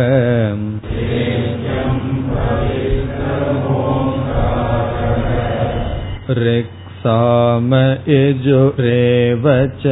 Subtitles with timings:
[6.40, 7.70] ऋक्साम
[8.08, 9.46] यजुरेव
[9.82, 9.86] च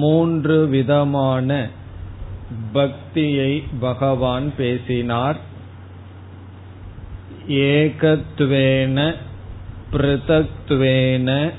[0.00, 1.50] மூன்று விதமான
[2.72, 5.38] பக்தியை பகவான் பேசினார்
[7.49, 9.15] ஏகத்வேன
[9.91, 11.51] பிருதக்துவேன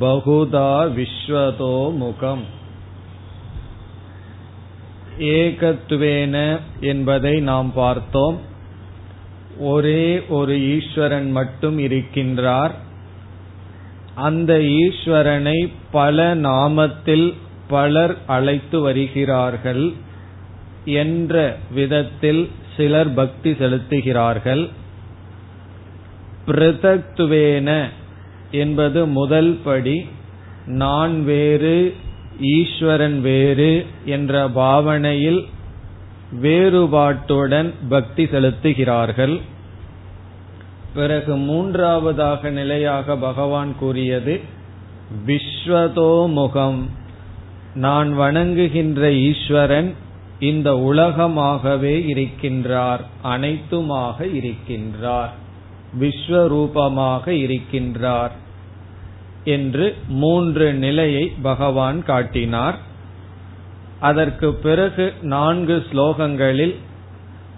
[0.00, 2.44] பகுதா விஸ்வதோ முகம்.
[5.18, 8.40] ஏகத்துவேன என்பதை நாம் பார்த்தோம்.
[9.58, 12.70] ஒரே ஒரு ஈஸ்வரன் மட்டும் இருக்கின்றார்.
[14.14, 17.34] அந்த ஈஸ்வரனை பல நாமத்தில்
[17.68, 19.92] பலர் அழைத்து வருகிறார்கள்.
[20.84, 24.68] என்ற விதத்தில் சிலர் பக்தி செலுத்துகிறார்கள்.
[26.50, 27.88] பிருதக்துவேன
[28.50, 30.08] என்பது முதல் படி
[30.66, 31.94] நான் வேறு
[32.40, 35.40] ஈஸ்வரன் வேறு என்ற பாவனையில்
[36.42, 39.40] வேறுபாட்டுடன் பக்தி செலுத்துகிறார்கள்.
[40.94, 44.40] பிறகு மூன்றாவதாக நிலையாக பகவான் கூறியது
[45.26, 46.80] விஸ்வதோமுகம்
[47.74, 49.94] நான் வணங்குகின்ற ஈஸ்வரன்
[50.40, 55.32] இந்த உலகமாகவே இருக்கின்றார் அனைத்துமாக இருக்கின்றார்.
[56.00, 58.30] விஸ்வரூபமாக இருக்கின்றார்
[59.44, 62.78] என்று மூன்று நிலையை பகவான் காட்டினார்.
[64.00, 66.76] அதற்கு பிறகு நான்கு ஸ்லோகங்களில்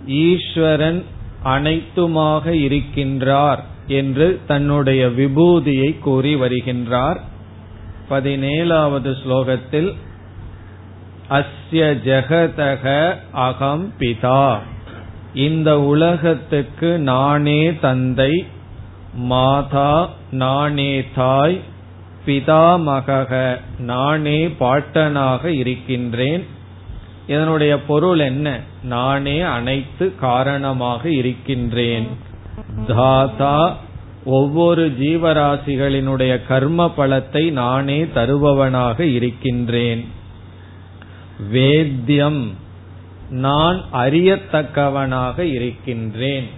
[0.07, 1.05] ஈஸ்வரன்
[1.45, 7.21] அனைத்துமாக இருக்கின்றார் என்று தன்னுடைய விபூதியை கூறி வருகின்றார்.
[8.11, 9.95] பதினேழாவது ஸ்லோகத்தில்
[11.29, 14.59] அஸ்ய ஜெகதக அகம் பிதா.
[15.35, 18.47] இந்த உலகத்துக்கு நானே தந்தை
[19.15, 21.61] மாதா நானே தாய்
[22.27, 26.47] பிதாமகக நானே பாட்டனாக இருக்கின்றேன்.
[27.27, 28.61] இதனுடைய பொருள் என்ன?
[28.83, 32.07] நானே அனைத்து காரணமாக இருக்கின்றேன்.
[32.87, 33.77] தாதா
[34.25, 40.09] ஒவ்வொரு ஜீவராசிகளினுடைய கர்ம பலத்தை நானே தருபவனாக இருக்கின்றேன்.
[41.51, 42.62] வேத்தியம்
[43.33, 46.49] நான் அறியத்தக்கவனாக இருக்கின்றேன்.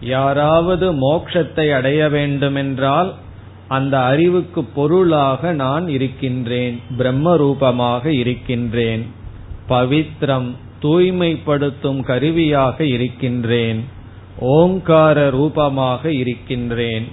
[0.00, 3.14] யாராவது மோட்சத்தை அடைய வேண்டுமென்றால்
[3.68, 9.06] அந்த அறிவுக்கு பொருளாக நான் இருக்கின்றேன் பிரம்ம ரூபமாக இருக்கின்றேன்
[9.68, 10.50] பவித்ரம்
[10.82, 13.84] தூய்மைப்படுத்தும் கருவியாக இருக்கின்றேன்
[14.38, 17.08] ஓங்கார ரூபமாக இருக்கின்றேன்.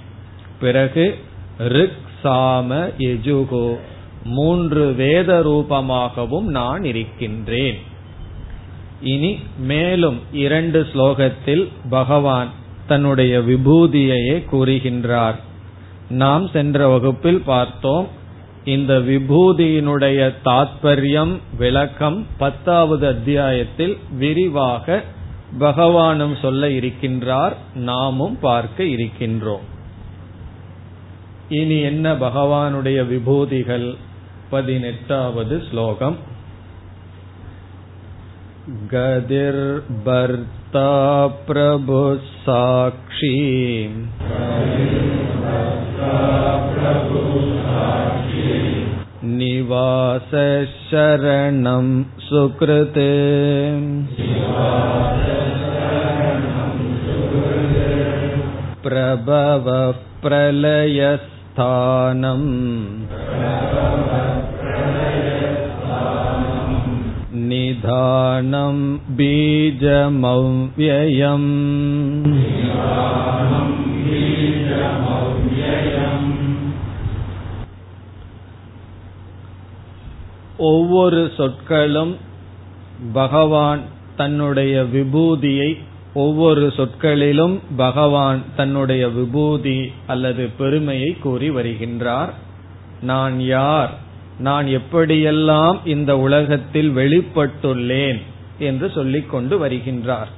[0.60, 1.18] பிறகு
[1.58, 3.76] ரிக் சாம எஜுகோ
[4.24, 7.90] மூன்று வேத ரூபமாகவும் நான் இருக்கின்றேன்.
[9.02, 12.48] இனி மேலும் இரண்டு ஸ்லோகத்தில் பகவான்
[12.86, 15.34] தன்னுடைய விபூதியையே கூறுகின்றார்.
[16.10, 18.08] நாம் சென்ற வகுப்பில் பார்த்தோம்
[18.64, 25.02] இந்த விபூதியினுடைய தாத்பரியம் விளக்கம் பத்தாவது அத்தியாயத்தில் விரிவாக
[25.60, 29.66] பகவானும் சொல்ல இருக்கின்றார் நாமும் பார்க்க இருக்கின்றோம்.
[31.48, 33.94] இனி என்ன பகவானுடைய விபூதிகள்?
[34.50, 36.16] பதினெட்டாவது ஸ்லோகம்.
[38.93, 40.89] गदिर्भर्ता
[41.47, 42.15] प्रभुः
[42.47, 43.35] साक्षी
[49.37, 50.43] निवासशरणं
[52.27, 53.09] सुकृते
[58.87, 59.91] प्रभवः
[60.25, 61.07] प्रलयस्थानम्
[67.81, 68.77] निधानं
[69.17, 70.25] बीजमव्ययम्
[80.67, 82.13] ஒவ்வொரு சொற்களும்
[83.13, 83.81] பகவான்
[84.15, 85.69] தன்னுடைய விபூதியை
[86.13, 89.77] ஒவ்வொரு சொற்களிலும் பகவான் தன்னுடைய விபூதி
[90.07, 92.31] அல்லது பெருமையை கூறி வருகின்றார்
[93.01, 93.91] நான் யார்
[94.38, 98.22] நான் எப்படியெல்லாம் இந்த உலகத்தில் வெளிப்பட்டுள்ளேன்
[98.58, 100.30] என்று சொல்லிக் கொண்டு வருகின்றார்.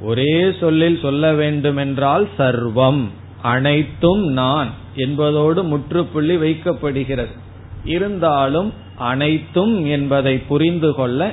[0.00, 3.08] ஒரே சொல்லில் சொல்ல வேண்டுமென்றால் சர்வம்
[3.42, 7.38] அனைத்தும் நான் என்பதோடு முற்றுப்புள்ளி வைக்கப்படுகிறது.
[7.84, 11.32] இருந்தாலும் அனைத்தும் என்பதை புரிந்து கொள்ள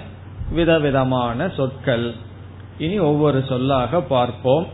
[0.52, 2.14] விதவிதமான சொற்கள்.
[2.78, 4.68] இனி ஒவ்வொரு சொல்லாக பார்ப்போம்.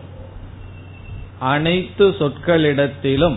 [1.40, 3.36] அனைத்து சொற்களிடத்திலும்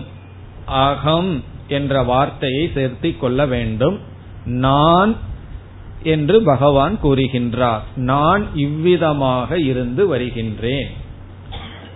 [0.66, 3.98] அகம் என்ற வார்த்தையை சேர்த்திக் கொள்ள வேண்டும்.
[4.44, 5.16] நான்
[6.02, 7.80] என்று பகவான் கூறுகின்றார்.
[7.96, 10.90] நான் இவ்விதமாக இருந்து வருகின்றேன்.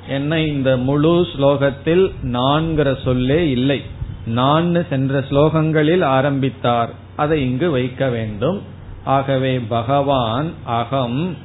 [0.08, 3.82] என்ன இந்த முழு ஸ்லோகத்தில் நான்கிற சொல்லே இல்லை.
[4.26, 6.90] நான் சென்ற ஸ்லோகங்களில் ஆரம்பித்தார்.
[7.16, 8.62] அதை இங்கு வைக்க வேண்டும்.
[9.04, 11.36] ஆகவே பகவான் அகம்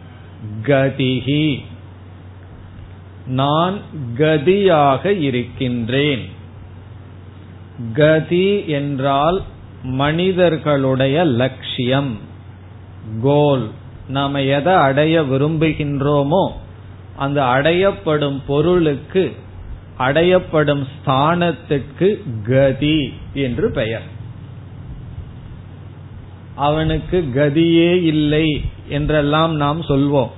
[0.64, 1.64] கதிகி
[3.28, 3.78] நான்
[4.18, 6.36] கதியாக இருக்கின்றேன்.
[7.94, 9.42] கதி என்றால்
[9.84, 12.18] மனிதர்களுடைய லட்சியம்.
[13.22, 13.70] கோல்
[14.08, 16.52] நாம எதை அடைய விரும்புகின்றோமோ
[17.16, 19.34] அந்த அடையப்படும் பொருளுக்கு
[19.98, 22.10] அடையப்படும் ஸ்தானத்துக்கு
[22.44, 24.16] கதி என்று பெயர்.
[26.56, 30.30] அவனுக்கு கதியே இல்லை என்றெல்லாம் நாம் சொல்வோம்.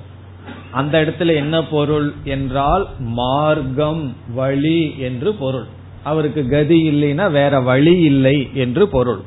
[0.72, 5.68] அந்த இடத்துல என்ன பொருள் என்றால் மார்க்கம் வழி என்று பொருள்.
[6.04, 9.22] அவருக்கு கதி இல்லைன்னா வேற வழி இல்லை என்று பொருள்.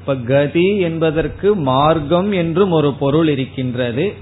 [0.00, 4.12] இப்ப கதி என்பதற்கு மார்க்கம் என்றும் ஒரு பொருள் இருக்கின்றது.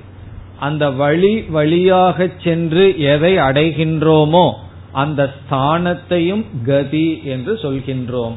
[0.61, 4.53] அந்த வழி வழியாக சென்று எதை அடைகின்றோமோ
[4.93, 8.35] அந்த ஸ்தானத்தையும் கதி என்று சொல்கின்றோம்.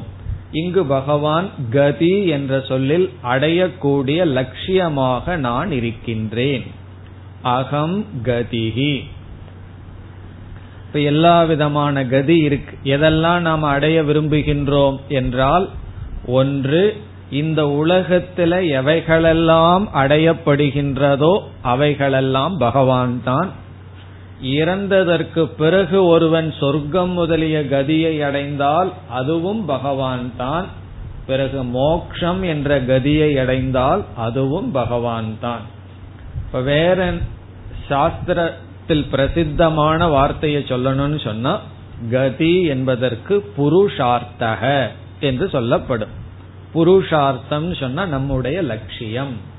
[0.51, 6.63] இங்கு பகவான் கதி என்ற சொல்லில் அடையக்கூடிய லட்சியமாக நான் இருக்கின்றேன்.
[7.41, 9.03] அகம் கதிகி
[10.91, 12.77] இப்ப எல்லா விதமான கதி இருக்கு.
[12.83, 15.69] எதெல்லாம் நாம் அடைய விரும்புகின்றோம் என்றால்
[16.25, 23.49] ஒன்று இந்த உலகத்துல எவைகளெல்லாம் அடையப்படுகின்றதோ அவைகளெல்லாம் பகவான் தான்.
[24.41, 30.67] இறந்ததற்கு பிறகு ஒருவன் சொர்க்கம் முதலிய கதியை அடைந்தால் அதுவும் பகவான் தான்.
[31.25, 35.61] பிறகு மோக்ஷம் என்ற கதியை அடைந்தால் அதுவும் பகவான் தான்.
[36.45, 37.13] இப்ப வேற
[37.87, 38.57] சாஸ்திர
[38.87, 41.59] பிரசித்தமான வார்த்தையை சொல்லணும்னு சொன்னா
[42.09, 44.87] கதி என்பதற்கு புருஷார்த்தக
[45.19, 46.09] என்று சொல்லப்படும்.
[46.73, 49.49] புருஷார்த்தம் சொன்னா நம்முடைய லட்சியம்.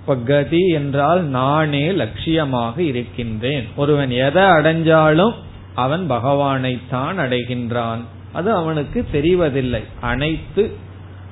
[0.00, 3.68] இப்ப கதி என்றால் நானே லட்சியமாக இருக்கின்றேன்.
[3.76, 5.34] ஒருவன் எதை அடைஞ்சாலும்
[5.74, 7.98] அவன் பகவானைத்தான் அடைகின்றான்.
[8.32, 9.84] அது அவனுக்கு தெரிவதில்லை.
[10.00, 10.76] அனைத்து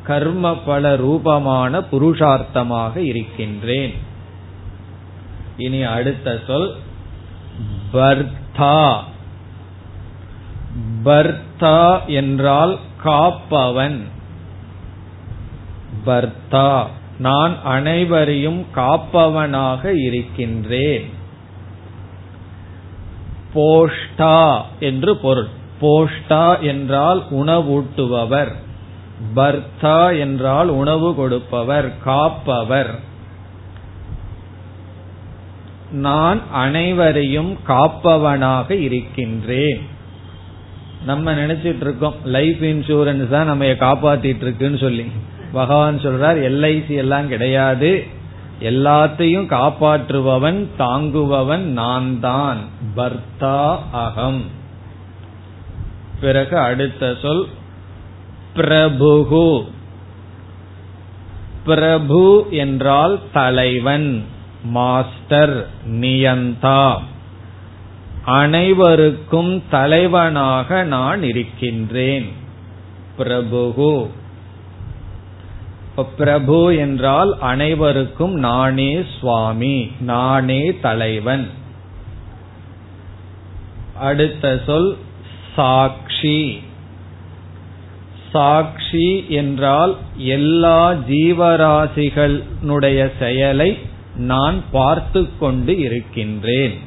[0.02, 3.94] கர்ம பல ரூபமான புருஷார்த்தமாக இருக்கின்றேன்.
[5.56, 6.74] இனி அடுத்த சொல்
[7.92, 8.96] பர்தா.
[11.04, 14.00] பர்தா என்றால் காப்பவன்.
[16.06, 16.86] பர்தா.
[17.18, 21.10] நான் அனைவரையும் காப்பவனாக இருக்கின்றேன்.
[23.54, 25.48] போஷ்டா என்று பொருள்.
[25.80, 28.52] போஷ்டா என்றால் உணவூட்டுபவர்.
[29.34, 33.10] பர்தா என்றால் உணவு கொடுப்பவர் காப்பவர்.
[35.92, 39.86] நான் அனைவரையும் காப்பவனாக இருக்கின்றேன்.
[41.06, 45.06] நம்ம நினைச்சிட்டு இருக்கோம் லைஃப் இன்சூரன்ஸ் தான் நம்ம காப்பாத்திட்டு இருக்குன்னு சொல்லி.
[45.52, 48.06] பகவான் சொல்றார் எல்ஐசி எல்லாம் கிடையாது.
[48.62, 52.58] எல்லாத்தையும் காப்பாற்றுபவன் தாங்குபவன் நான் தான்.
[52.96, 54.42] பர்த்தா அகம்.
[56.20, 57.46] பிறகு அடுத்த சொல்
[58.56, 59.64] பிரபுகு.
[61.64, 64.24] பிரபு என்றால் தலைவன்.
[64.62, 66.98] மாஸ்டர் நியந்தா.
[68.24, 72.32] அனைவருக்கும் தலைவனாக நான் இருக்கின்றேன்.
[73.18, 74.08] பிரபுகு.
[76.16, 81.50] பிரபு என்றால் அனைவருக்கும் நானே சுவாமி நானே தலைவன்.
[83.98, 84.96] அடுத்த சொல்
[85.56, 86.62] சாட்சி
[88.32, 93.78] சாட்சி என்றால் எல்லா ஜீவராசிகளுடைய செயலை
[94.16, 96.78] நான் பார்த்து கொண்டு இருக்கின்றேன்.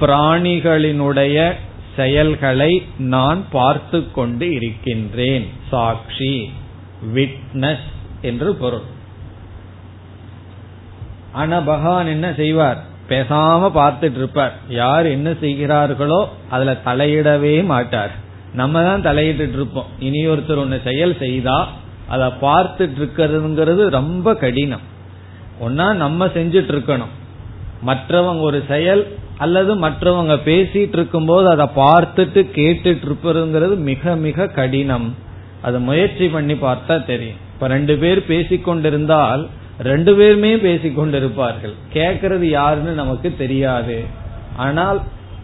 [0.00, 1.52] பிராணிகளினுடைய
[1.96, 5.48] செயல்களை நான் பார்த்து கொண்டு இருக்கின்றேன்.
[5.70, 6.50] சாட்சி
[7.14, 7.88] விட்னஸ்
[8.22, 8.92] என்று பொருள்.
[11.32, 12.78] ஆனா பகவான் என்ன செய்வார்?
[13.08, 14.52] பேசாம பார்த்துட்டு இருப்பார்.
[14.68, 18.10] யார் என்ன செய்கிறார்களோ அதுல தலையிடவே மாட்டார்.
[18.54, 19.86] நம்ம தான் தலையிட்டு இருப்போம்.
[19.98, 21.68] இனி ஒருத்தர் ஒன்னு செயல் செய்தா
[22.08, 24.92] அதை பார்த்துட்டு இருக்கிறதுங்கிறது ரொம்ப கடினம்.
[25.60, 27.12] ஒன்னா நம்ம செஞ்சுட்டு இருக்கணும்
[27.86, 35.14] மற்றவங்க ஒரு செயல் அல்லது மற்றவங்க பேசிட்டு இருக்கும்போது அதை பார்த்துட்டு கேட்டுட்டு இருப்பதுங்கிறது மிக மிக கடினம்.
[35.60, 37.36] அதை முயற்சி பண்ணி பார்த்தா தெரியும்.
[37.54, 39.46] இப்ப ரெண்டு பேர் பேசிக்கொண்டிருந்தால்
[39.82, 41.74] ரெண்டு பேருமே பேசிக்கொண்டிருப்பார்கள்.
[41.92, 44.04] கேட்கறது யாருன்னு நமக்கு தெரியாது.
[44.56, 45.00] ஆனால்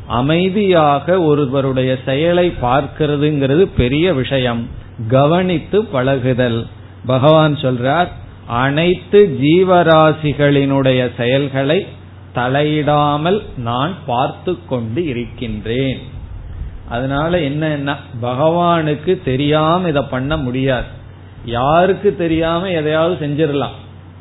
[0.06, 4.68] அமைதியாக ஒருவருடைய செயலை பார்க்கிறதுங்கிறது பெரிய விஷயம்.
[5.08, 6.66] கவனித்து பழகுதல்.
[7.06, 8.08] பகவான் சொல்றார்
[8.50, 11.86] அனைத்து ஜீவராசிகளினுடைய செயல்களை
[12.34, 15.98] தலையிடாமல் நான் பார்த்து கொண்டு இருக்கின்றேன்.
[16.88, 20.86] அதனால என்ன பகவானுக்கு தெரியாம இதை பண்ண முடியாது.
[21.44, 23.76] யாருக்கு தெரியாம எதையாவது செஞ்சிடலாம்.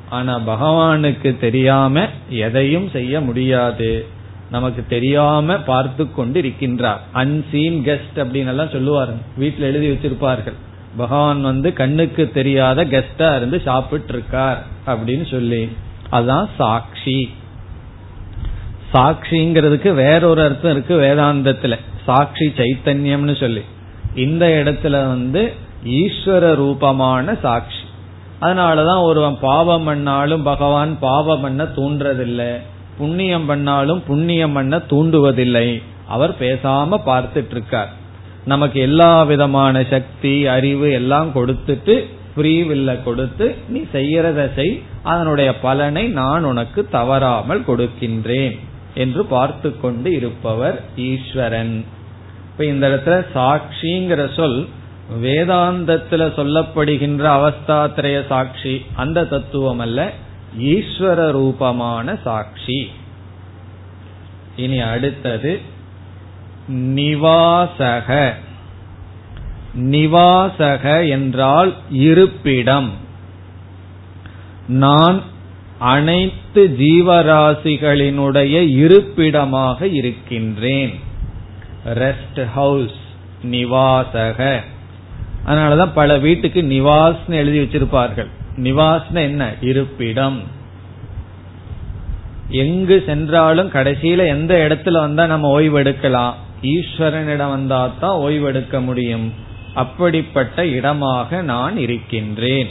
[0.10, 4.06] ஆனா பகவானுக்கு தெரியாம எதையும் செய்ய முடியாது.
[4.52, 7.02] நமக்கு தெரியாம பார்த்து கொண்டு இருக்கின்றார்.
[7.14, 9.24] அன்சீன் கெஸ்ட் அப்படின்னு எல்லாம் சொல்லுவாருங்க.
[9.40, 10.58] வீட்டுல எழுதி வச்சிருப்பார்கள்.
[10.98, 15.70] பகவான் வந்து கண்ணுக்கு தெரியாத கெஸ்டா இருந்து சாப்பிட்டு இருக்கார் அப்படின்னு சொல்லி.
[16.10, 17.34] அதுதான் சாட்சி
[18.94, 21.80] சாட்சிங்கிறதுக்கு வேறொரு அர்த்தம் இருக்கு வேதாந்தத்துல.
[22.06, 23.62] சாட்சி சைத்தன்யம்னு சொல்லி.
[24.16, 25.54] இந்த இடத்துல வந்து
[25.86, 27.78] ஈஸ்வர ரூபமான சாட்சி
[28.42, 32.56] அதனாலதான் ஒருவன் பாவம் பண்ணாலும் பகவான் பாவம் பண்ண தூண்டுறதில்லை.
[32.98, 35.84] புண்ணியம் பண்ணாலும் புண்ணியம் பண்ண தூண்டுவதில்லை.
[36.08, 37.99] அவர் பேசாம பார்த்துட்டு இருக்கார்.
[38.46, 42.06] நமக்கு எல்லா விதமான சக்தி அறிவு எல்லாம் கொடுத்துட்டு
[42.36, 44.82] ஃப்ரீ வில்ல கொடுத்து நீ செய்யறத செய்.
[45.04, 48.60] அதனுடைய பலனை நான் உனக்கு தவறாமல் கொடுக்கின்றேன்
[48.96, 51.86] என்று பார்த்து கொண்டு இருப்பவர் ஈஸ்வரன்.
[52.52, 54.68] இப்ப இந்த இடத்துல சாட்சிங்கிற சொல்
[55.24, 60.12] வேதாந்தத்துல சொல்லப்படுகின்ற அவஸ்தாத்திரய சாட்சி அந்த தத்துவம் அல்ல
[60.60, 62.90] ஈஸ்வர ரூபமான சாட்சி.
[64.56, 65.62] இனி அடுத்தது
[66.70, 68.36] நிவாசக.
[69.74, 72.92] நிவாசக என்றால் இருப்பிடம்.
[74.68, 75.22] நான்
[75.78, 81.00] அனைத்து ஜீவராசிகளினுடைய இருப்பிடமாக இருக்கின்றேன்.
[81.86, 82.98] ரெஸ்ட் ஹவுஸ்
[83.44, 84.64] நிவாசக.
[85.48, 88.28] அதனாலதான் பல வீட்டுக்கு நிவாஸ்னு எழுதி வச்சிருப்பார்கள்.
[88.58, 89.54] நிவாஸ்னு என்ன?
[89.62, 90.42] இருப்பிடம்.
[92.50, 99.34] எங்கு சென்றாலும் கடைசியில எந்த இடத்துல வந்தா நம்ம ஓய்வெடுக்கலாம் ஈஸ்வரனிடம் வந்தாதான் ஓய்வெடுக்க முடியும்.
[99.74, 102.68] அப்படிப்பட்ட இடமாக நான் இருக்கின்றேன்.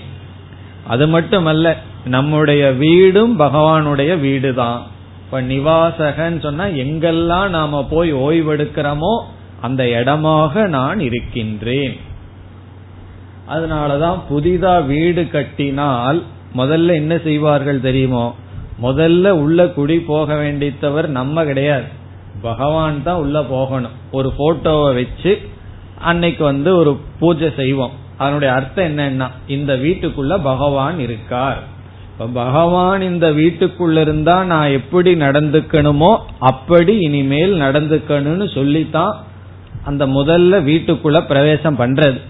[0.86, 4.86] அது மட்டுமல்ல நம்முடைய வீடும் பகவானுடைய வீடு தான்
[5.24, 9.22] இப்ப நிவாசகன்னு சொன்னா எங்கெல்லாம் நாம போய் ஓய்வெடுக்கிறோமோ
[9.60, 11.96] அந்த இடமாக நான் இருக்கின்றேன்.
[13.48, 16.22] அதனாலதான் புதிதா வீடு கட்டினால்
[16.56, 18.34] முதல்ல என்ன செய்வார்கள் தெரியுமோ?
[18.82, 21.96] முதல்ல உள்ள குடி போக வேண்டித்தவர் நம்ம கிடையாது.
[22.42, 23.96] பகவான் தான் உள்ள போகணும்.
[24.10, 25.32] ஒரு போட்டோவை வச்சு
[26.00, 27.94] அன்னைக்கு வந்து ஒரு பூஜை செய்வோம்.
[28.16, 31.60] அதனுடைய அர்த்தம் என்னன்னா இந்த வீட்டுக்குள்ள பகவான் இருக்கார்.
[32.34, 39.16] பகவான் இந்த வீட்டுக்குள்ள இருந்தா நான் எப்படி நடந்துக்கணுமோ அப்படி இனிமேல் நடந்துக்கணும்னு சொல்லித்தான்
[39.84, 42.20] அந்த முதல்ல வீட்டுக்குள்ள பிரவேசம் பண்றது.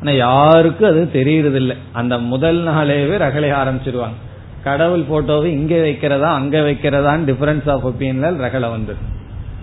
[0.00, 4.18] ஆனா யாருக்கும் அது தெரியறது இல்லை அந்த முதல் நாளேவே ரகலை ஆரம்பிச்சிருவாங்க.
[4.64, 9.16] கடவுள் போட்டோவை இங்க வைக்கிறதா அங்க வைக்கிறதான்னு டிஃபரன்ஸ் ஆஃப் ஒப்பீனியன் ரகலை வந்தது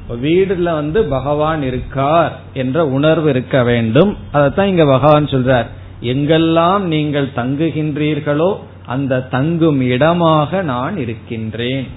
[0.10, 4.18] வீடுல வந்து பகவான் இருக்கார் என்ற உணர்வு இருக்க வேண்டும்.
[4.32, 5.66] அதைத்தான் இங்க பகவான் சொல்றார்.
[6.02, 11.88] எங்கெல்லாம் நீங்கள் தங்குகின்றீர்களோ அந்த தங்கும் இடமாக நான் இருக்கின்றேன்.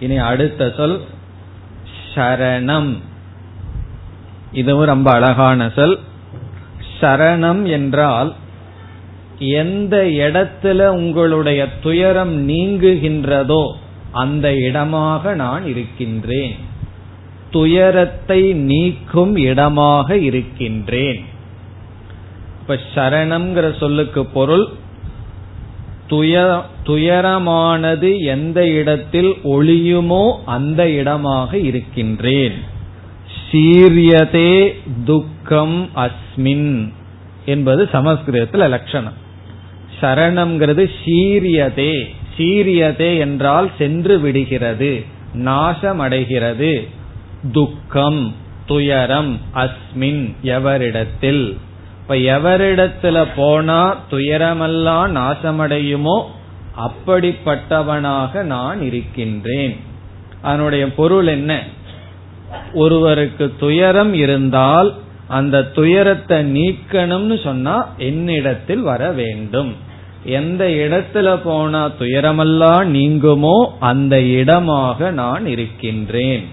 [0.00, 1.00] இனி அடுத்த சொல்
[2.14, 2.96] சரணம்.
[4.52, 5.98] இதுவும் ரொம்ப அழகான சொல்.
[7.00, 8.34] சரணம் என்றால்
[9.38, 13.72] எந்த இடத்துல உங்களுடைய துயரம் நீங்குகின்றதோ
[14.12, 16.54] அந்த இடமாக நான் இருக்கின்றேன்.
[17.50, 21.20] துயரத்தை நீக்கும் இடமாக இருக்கின்றேன்.
[22.60, 24.68] இப்ப சரணம்ங்கிற சொல்லுக்கு பொருள்
[26.86, 32.52] துயரமானது எந்த இடத்தில் ஒளியுமோ அந்த இடமாக இருக்கின்றேன்.
[33.52, 34.74] சீரியதே
[35.04, 36.92] துக்கம் அஸ்மின்
[37.44, 39.18] என்பது சமஸ்கிருதத்தில் லட்சணம்.
[40.00, 41.94] சரணம்ங்கிறது சீரியதே.
[42.36, 46.88] சீரியதே என்றால் சென்று விடுகிறது நாசமடைகிறது.
[47.52, 48.34] துக்கம்
[48.66, 51.56] துயரம் அஸ்மின் எவரிடத்தில்.
[52.02, 56.22] இப்ப எவரிடத்துல போனா துயரமெல்லாம் நாசமடையுமோ
[56.78, 59.76] அப்படிப்பட்டவனாக நான் இருக்கின்றேன்.
[60.42, 61.62] அதனுடைய பொருள் என்ன?
[62.74, 64.94] ஒருவருக்கு துயரம் இருந்தால்
[65.28, 69.74] அந்த துயரத்தை நீக்கணும்னு சொன்னா என்னிடத்தில் வர வேண்டும்.
[70.24, 76.44] எந்த இடத்துல போனா துயரமெல்லாம் நீங்குமோ அந்த இடமாக நான் இருக்கின்றேன்.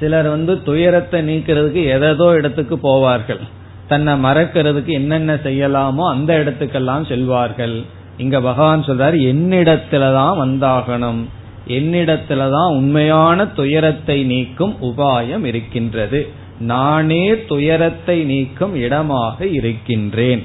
[0.00, 3.40] சிலர் வந்து துயரத்தை நீக்கிறதுக்கு எதோ இடத்துக்கு போவார்கள்.
[3.88, 7.84] தன்னை மறக்கிறதுக்கு என்னென்ன செய்யலாமோ அந்த இடத்துக்கெல்லாம் செல்வார்கள்.
[8.16, 11.22] இங்க பகவான் சொல்றாரு என்னிடத்துலதான் வந்தாகணும்.
[11.66, 16.28] என்னிடத்துலதான் உண்மையான துயரத்தை நீக்கும் உபாயம் இருக்கின்றது.
[16.58, 20.44] நானே துயரத்தை நீக்கும் இடமாக இருக்கின்றேன்.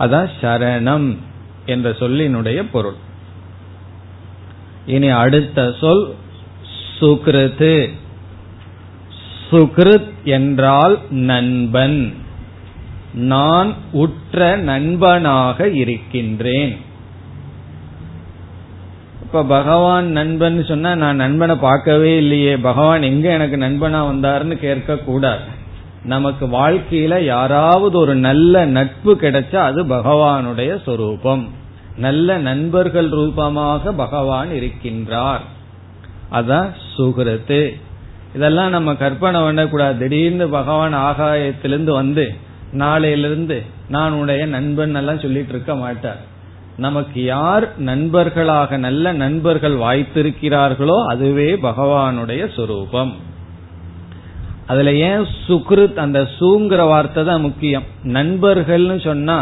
[0.00, 1.16] அதான் சரணம்
[1.66, 2.94] என்ற சொல்லினுடைய பொருள்.
[4.86, 6.14] இனி அடுத்த சொல்
[7.00, 7.90] சுக்ருது.
[9.50, 12.14] சுகிருத் என்றால் நண்பன்.
[13.14, 16.80] நான் உற்ற நண்பனாக இருக்கின்றேன்.
[19.22, 22.56] இப்ப பகவான் நண்பன் சொன்னா நான் நண்பனை பார்க்கவே இல்லையே.
[22.56, 25.58] பகவான் எங்க எனக்கு நண்பனா வந்தாருன்னு கேட்க கூடாது
[26.04, 31.48] நமக்கு வாழ்க்கையில யாராவது ஒரு நல்ல நட்பு கிடைச்சா அது பகவானுடைய சொரூபம்.
[31.96, 35.40] நல்ல நண்பர்கள் ரூபமாக பகவான் இருக்கின்றார்.
[36.32, 37.80] அதான் சுகிருத்து.
[38.34, 39.98] இதெல்லாம் நம்ம கற்பனை பண்ணக்கூடாது.
[39.98, 42.34] திடீர்னு பகவான் ஆகாயத்திலிருந்து வந்து
[42.78, 46.28] நாளையிலிருந்து நான் உடைய நண்பன் எல்லாம் சொல்லிட்டு இருக்க மாட்டார்.
[46.76, 53.28] நமக்கு யார் நண்பர்களாக நல்ல நண்பர்கள் வாய்த்திருக்கிறார்களோ அதுவே பகவானுடைய சொரூபம்.
[54.70, 57.86] அதுல ஏன் சுக்ருத் அந்த சூங்கிற வார்த்தை தான் முக்கியம்.
[58.16, 59.38] நண்பர்கள்னு சொன்னா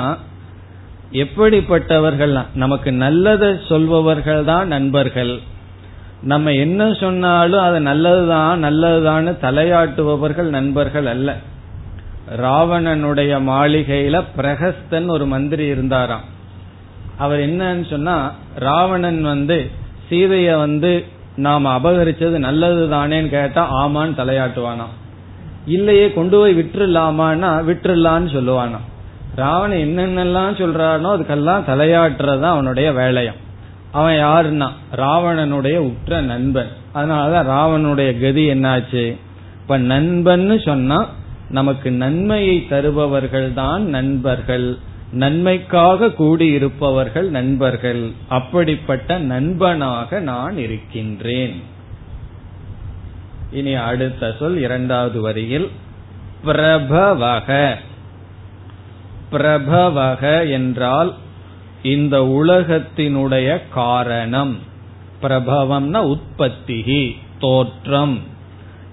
[1.24, 5.34] எப்படிப்பட்டவர்கள் நமக்கு நல்லதை சொல்பவர்கள் தான் நண்பர்கள்.
[6.32, 11.28] நம்ம என்ன சொன்னாலும் அது நல்லதுதான் நல்லதுதான்னு தலையாட்டுபவர்கள் நண்பர்கள் அல்ல.
[12.44, 16.24] ராவணனுடைய மாளிகையில பிரகஸ்தன் ஒரு மந்திரி இருந்தாராம்.
[17.18, 18.16] அவர் என்னன்னு சொன்னா
[18.68, 19.58] ராவணன் வந்து
[20.08, 20.92] சீதைய வந்து
[21.46, 24.94] நாம் அபகரிச்சது நல்லது தானேன்னு கேட்டா ஆமான்னு தலையாட்டுவானாம்.
[25.68, 28.78] இல்லையே கொண்டு போய் விட்டுலாமான்னா விட்டுலான்னு சொல்லுவானா
[29.36, 33.34] ராவணன் என்னென்னலாம் சொல்றானோ அதுக்கெல்லாம் தலையாட்டுறதுதான் அவனுடைய வேலையம்.
[33.92, 36.68] அவன் யாருன்னா ராவணனுடைய உற்ற நண்பன்.
[36.94, 39.16] அதனாலதான் ராவனுடைய கதி என்னாச்சு?
[39.60, 41.08] இப்ப நண்பன்னு சொன்னா
[41.50, 44.76] நமக்கு நன்மையை தருபவர்கள் தான் நண்பர்கள்.
[45.12, 48.10] நன்மைக்காக கூடியிருப்பவர்கள் நண்பர்கள்.
[48.28, 51.62] அப்படிப்பட்ட நண்பனாக நான் இருக்கின்றேன்.
[53.52, 55.70] இனி அடுத்த சொல் இரண்டாவது வரியில்
[56.44, 57.74] பிரபவக.
[59.32, 61.14] பிரபவக என்றால்
[61.82, 64.58] இந்த உலகத்தினுடைய காரணம்.
[65.22, 68.22] பிரபவம்னா உற்பத்தி தோற்றம்.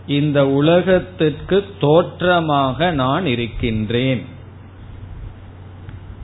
[0.07, 4.25] இந்த உலகத்திற்கு தோற்றமாக நான் இருக்கின்றேன்.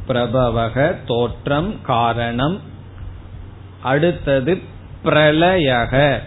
[0.08, 2.60] பிரபவக தோற்றம் காரணம்.
[3.82, 4.62] அடுத்தது
[5.04, 6.20] பிரளயக.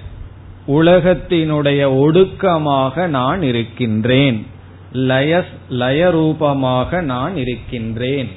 [0.69, 4.47] உலகத்தினுடைய ஒடுக்கமாக நான் இருக்கின்றேன்.
[4.93, 8.31] லயஸ் லயரூபமாக நான் இருக்கின்றேன்.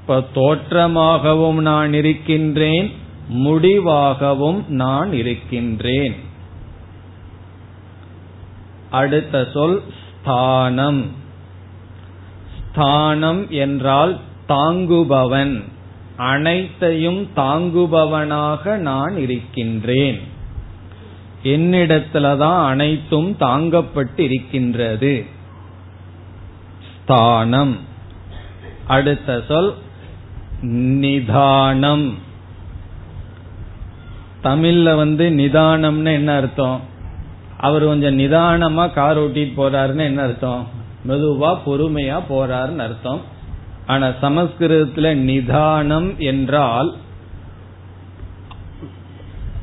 [0.00, 2.90] இப்ப தோற்றமாகவும் நான் இருக்கின்றேன்
[3.32, 6.14] முடிவாகவும் நான் இருக்கின்றேன்.
[8.90, 9.82] அடுத்த சொல்
[10.20, 11.06] ஸ்தானம்.
[12.70, 15.62] ஸ்தானம் என்றால் தாங்குபவன்.
[16.16, 20.29] அனைத்தையும் தாங்குபவனாக நான் இருக்கின்றேன்.
[21.44, 25.26] என்னிடத்துலதான் அனைத்தும் தாங்கப்பட்டு இருக்கின்றது
[27.02, 27.78] ஸ்தானம்.
[28.86, 29.74] அடுத்த சொல்
[30.62, 32.18] நிதானம்.
[34.44, 36.80] தமிழ்ல வந்து நிதானம்னு என்ன அர்த்தம்?
[37.58, 40.68] அவர் கொஞ்சம் நிதானமா கார் ஓட்டிட்டு போறாருன்னு என்ன அர்த்தம்?
[41.08, 43.20] மெதுவா பொறுமையா போறாருன்னு அர்த்தம்.
[43.86, 46.94] ஆனா சமஸ்கிருதத்துல நிதானம் என்றால்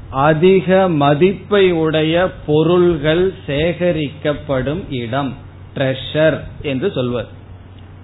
[0.09, 5.33] அதிக மதிப்பை உடைய பொருள்கள் சேகரிக்கப்படும் இடம்
[5.75, 7.27] ட்ரெஷர் என்று சொல்வது.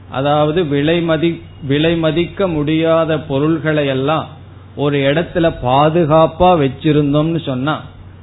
[0.10, 4.28] அதாவது விலை மதி விலை மதிக்க முடியாத பொருள்களை எல்லாம்
[4.76, 7.82] ஒரு இடத்துல பாதுகாப்பா வச்சிருந்தோம்னு சொன்னா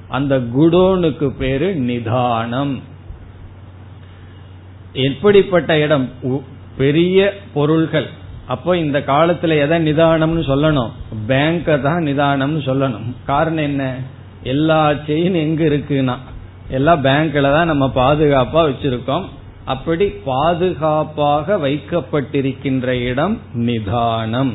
[0.08, 2.82] அந்த குடோனுக்கு பேரு நிதானம்.
[4.92, 6.10] எப்படிப்பட்ட இடம்?
[6.76, 8.06] பெரிய பொருள்கள்
[8.52, 10.92] அப்போ இந்த காலத்துல எதை நிதானம்னு சொல்லணும்?
[11.28, 13.06] பேங்க தான் நிதானம்னு சொல்லணும்.
[13.26, 13.84] காரணம் என்ன?
[14.42, 16.16] எல்லா செயின் எங்க இருக்குன்னா
[16.68, 19.26] எல்லாம் பேங்க்ல தான் நம்ம பாதுகாப்பா வச்சிருக்கோம்.
[19.64, 24.52] அப்படி பாதுகாப்பாக வைக்கப்பட்டிருக்கின்ற இடம் நிதானம்.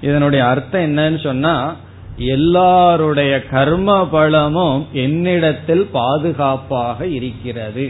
[0.00, 1.54] இதனுடைய அர்த்தம் என்னன்னு சொன்னா
[2.16, 7.86] எல்லாருடைய கர்ம பலமும் என்னிடத்தில் பாதுகாப்பாக இருக்கிறது.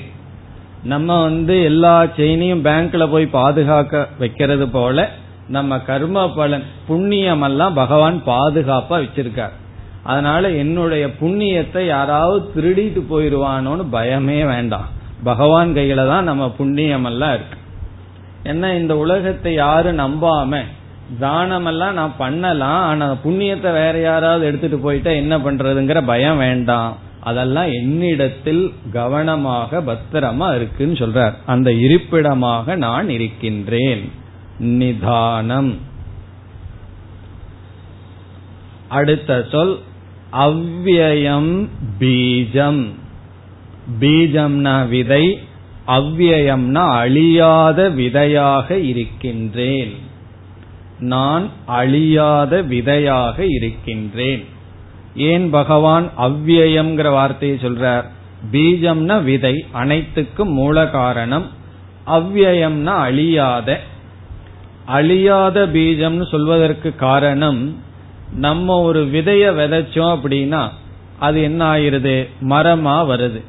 [0.82, 5.08] நம்ம வந்து எல்லா செயினையும் பேங்க்ல போய் பாதுகாக்க வைக்கிறது போல
[5.48, 9.54] நம்ம கர்ம பலன் புண்ணியம் எல்லாம் பகவான் பாதுகாப்பா வச்சிருக்கார்.
[10.02, 14.88] அதனால என்னுடைய புண்ணியத்தை யாராவது திருடிட்டு போயிருவானோன்னு பயமே வேண்டாம்.
[15.24, 17.58] பகவான் கையில தான் நம்ம புண்ணியம் எல்லாம் இருக்கு.
[18.42, 20.62] என்ன இந்த உலகத்தை யாரும் நம்பாம
[21.18, 26.98] தானம் எல்லாம் நான் பண்ணலாம் ஆனா புண்ணியத்தை வேற யாராவது எடுத்துட்டு போயிட்டா என்ன பண்றதுங்கிற பயம் வேண்டாம்.
[27.22, 31.32] அதெல்லாம் என்னிடத்தில் கவனமாக பத்திரமா இருக்குன்னு சொல்றார்.
[31.46, 34.10] அந்த இருப்பிடமாக நான் இருக்கின்றேன்.
[34.58, 35.76] நிதானம்.
[38.88, 39.78] அடுத்த சொல்
[40.32, 41.68] அவ்வியம்
[42.00, 42.86] பீஜம்.
[44.00, 45.38] பீஜம்னா விதை
[45.86, 49.94] அவ்வியம்னா அழியாத விதையாக இருக்கின்றேன்.
[50.98, 54.44] நான் அழியாத விதையாக இருக்கின்றேன்.
[55.14, 58.04] ஏன் பகவான் அவ்வியம்ங்கிற வார்த்தையை சொல்றார்?
[58.52, 61.46] பீஜம்னா விதை அனைத்துக்கும் மூல காரணம்.
[62.06, 63.80] அவ்வியம்னா அழியாத.
[64.86, 67.76] அழியாத பீஜம்னு சொல்வதற்கு காரணம்
[68.34, 70.68] நம்ம ஒரு விதைய விதைச்சோம் அப்படின்னா
[71.18, 73.40] அது என்ன ஆயிருது மரமா வருது.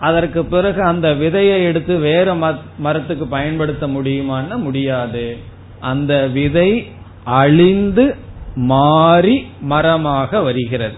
[0.00, 2.34] அதற்கு பிறகு அந்த விதையை எடுத்து வேற
[2.78, 5.36] மரத்துக்கு பயன்படுத்த முடியுமான்னு முடியாது.
[5.80, 6.90] அந்த விதை
[7.24, 8.16] அழிந்து
[8.58, 10.96] மாறி மரமாக வருகிறது.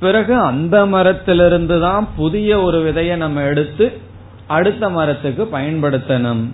[0.00, 3.92] பிறகு அந்த மரத்திலிருந்து தான் புதிய ஒரு விதையை நம்ம எடுத்து
[4.46, 6.50] அடுத்த மரத்துக்கு பயன்படுத்தணும்.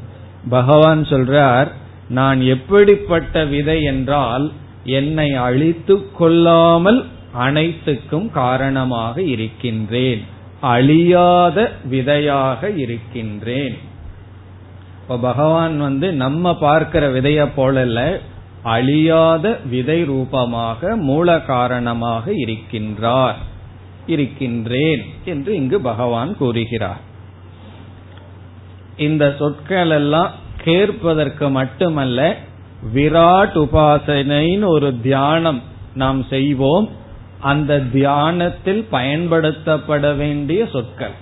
[0.48, 1.66] பகவான் சொல்றார்
[2.08, 4.52] நான் எப்படிப்பட்ட விதை என்றால்
[4.84, 10.24] என்னை அழித்து கொள்ளாமல் அனைத்துக்கும் காரணமாக இருக்கின்றேன்.
[10.60, 13.78] அழியாத விதையாக இருக்கின்றேன்.
[15.02, 17.84] இப்ப பகவான் வந்து நம்ம பார்க்கிற விதைய போல
[18.62, 23.34] அழியாத விதை ரூபமாக மூல காரணமாக இருக்கின்றார்
[24.06, 27.00] இருக்கின்றேன் என்று இங்கு பகவான் கூறுகிறார்.
[28.96, 30.30] இந்த சொற்கள் எல்லாம்
[30.64, 32.36] கேட்பதற்கு மட்டுமல்ல
[32.94, 35.62] விராட் உபாசனைன்னு ஒரு தியானம்
[35.94, 36.88] நாம் செய்வோம்
[37.40, 41.12] அந்த தியானத்தில் பயன்படுத்தப்பட வேண்டிய சொற்கள்.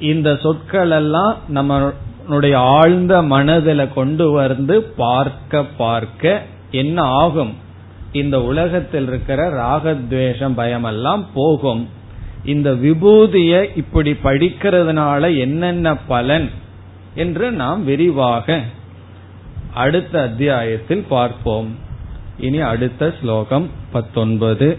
[0.00, 1.92] இந்த சொற்கள் எல்லாம் நம்ம
[2.22, 7.54] நம்மளுடைய ஆழ்ந்த மனதில் கொண்டு வந்து பார்க்க பார்க்க என்ன ஆகும்?
[8.12, 11.88] இந்த உலகத்தில் இருக்கிற ராகத்வேஷம் பயமெல்லாம் போகும்.
[12.44, 16.50] இந்த விபூதிய இப்படி படிக்கிறதுனால என்னென்ன பலன்
[17.14, 18.60] என்று நாம் விரிவாக
[19.74, 21.76] அடுத்த அத்தியாயத்தில் பார்ப்போம்.
[22.38, 24.78] இனி அடுத்த ஸ்லோகம் பத்தொன்பது.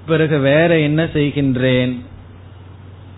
[0.06, 2.00] பிறகு வேற என்ன செய்கின்றேன்?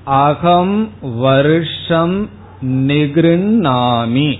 [0.03, 2.29] அகம் வருஷம்
[2.61, 4.39] நிகிருநாமி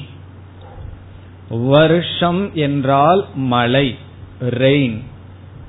[1.50, 3.96] வருஷம் என்றால் மழை
[4.42, 5.00] ரெயின்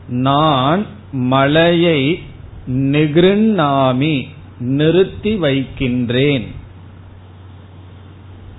[0.09, 2.23] நான் மழையை
[2.69, 6.47] நிகிருண்ணாமி நிறுத்தி வைக்கின்றேன்.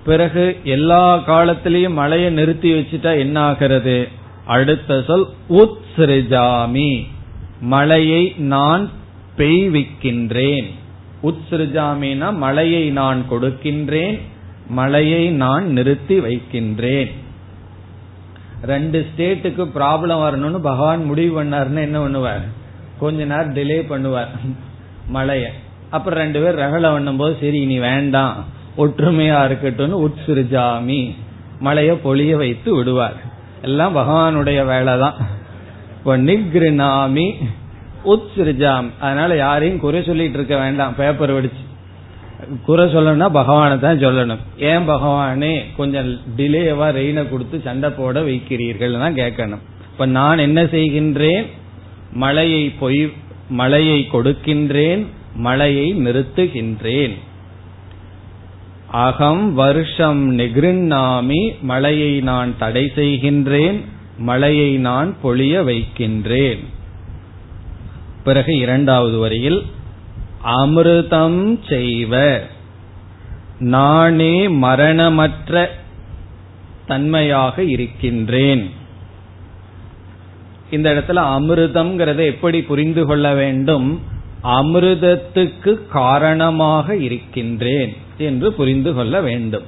[0.05, 4.07] பிறகு எல்லா காலத்திலையும் மழையை நிறுத்தி வச்சுட்டா என்ன ஆகிறது
[4.45, 7.05] அடுத்த சொல் உத்ஸ்ருஜாமி
[7.59, 8.89] மழையை நான்
[9.37, 10.65] பெய்விக்கின்றேன்.
[11.23, 14.19] உத்ஸ்ருஜாமினா மழையை நான் கொடுக்கின்றேன்
[14.67, 17.11] மழையை நான் நிறுத்தி வைக்கின்றேன்.
[18.63, 22.45] ரெண்டு ஸ்டேட்டுக்கு ப்ராப்ளம் வரணும்னு பகவான் முடிவு பண்ணாருன்னு என்ன பண்ணுவார்?
[22.99, 24.31] கொஞ்ச நேரம் டிலே பண்ணுவார்.
[25.15, 25.45] மழைய.
[25.95, 28.37] அப்புறம் ரெண்டு பேர் ரகலை பண்ணும் போது சரி இனி வேண்டாம்.
[28.83, 31.01] ஒற்றுமையா இருக்கட்டும்னு உட்சிருஜாமி.
[31.65, 33.19] மழைய பொழிய வைத்து விடுவார்.
[33.67, 35.19] எல்லாம் பகவானுடைய வேலை தான்
[35.97, 37.27] இப்போ நிக்ரினாமி
[38.13, 40.95] உத்சிருஜாம் அதனால யாரையும் குறை சொல்லிட்டு இருக்க வேண்டாம்.
[40.99, 41.61] பேப்பர் வெடிச்சு.
[42.65, 44.41] குறை சொல்லணும்னா பகவானை தான் சொல்லணும்.
[44.71, 49.63] ஏன் பகவானே கொஞ்சம் டிலேவா ரெயினை கொடுத்து சண்டை போட வைக்கிறீர்கள் தான் கேட்கணும்.
[49.91, 51.45] இப்ப நான் என்ன செய்கின்றேன்?
[52.15, 53.13] மழையை பொய்
[53.49, 57.15] மழையை கொடுக்கின்றேன் மழையை நிறுத்துகின்றேன்.
[58.87, 63.79] அகம் வருஷம் நெகிருண்ணாமி மழையை நான் தடை செய்கின்றேன்
[64.17, 66.63] மழையை நான் பொழிய வைக்கின்றேன்.
[68.23, 69.65] பிறகு இரண்டாவது வரியில்
[70.45, 72.39] அமிர்தம் செய்வ.
[73.59, 75.69] நானே மரணமற்ற
[76.87, 78.83] தன்மையாக இருக்கின்றேன்.
[80.69, 84.01] இந்த இடத்துல அமிர்தம்ங்கிறத எப்படி புரிந்து கொள்ள வேண்டும்?
[84.43, 89.63] அமிர்தத்துக்கு காரணமாக இருக்கின்றேன் என்று புரிந்து கொள்ள வேண்டும்.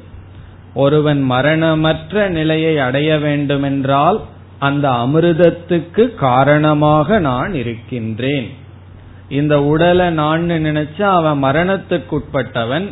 [0.73, 4.21] ஒருவன் மரணமற்ற நிலையை அடைய வேண்டுமென்றால்
[4.59, 8.49] அந்த அமிர்தத்துக்கு காரணமாக நான் இருக்கின்றேன்.
[9.29, 12.87] இந்த உடலை நான் நினைச்சா அவன் மரணத்துக்குட்பட்டவன்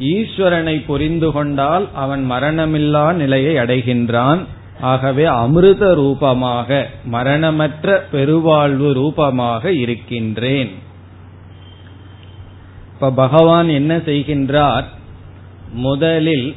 [0.00, 4.38] ஈஸ்வரனை புரிந்து கொண்டால் அவன் மரணமில்லா நிலையை அடைகின்றான்.
[4.82, 10.70] ஆகவே அமிர்த ரூபமாக மரணமற்ற பெருவாழ்வு ரூபமாக இருக்கின்றேன்.
[12.92, 14.84] இப்ப பகவான் என்ன செய்கின்றார்?
[15.72, 16.56] முதலில்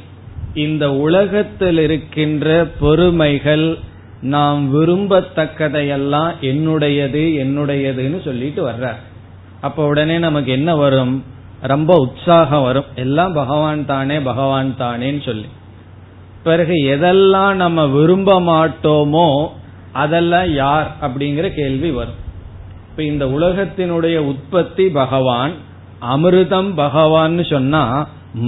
[0.54, 3.78] இந்த உலகத்தில் இருக்கின்ற பொறுமைகள்
[4.20, 9.00] நாம் விரும்பத்தக்கதையெல்லாம் என்னுடையது என்னுடையதுன்னு சொல்லிட்டு வர்றார்.
[9.60, 11.24] அப்ப உடனே நமக்கு என்ன வரும்?
[11.60, 12.84] ரொம்ப உற்சாகம் வரும்.
[12.94, 15.46] எல்லாம் பகவான் தானே பகவான் தானேன்னு சொல்லி.
[16.46, 19.28] பிறகு எதெல்லாம் நம்ம விரும்ப மாட்டோமோ
[20.02, 22.20] அதெல்லாம் யார் அப்படிங்கிற கேள்வி வரும்.
[22.90, 25.54] இப்ப இந்த உலகத்தினுடைய உற்பத்தி பகவான்
[26.14, 27.82] அமிர்தம் பகவான் சொன்னா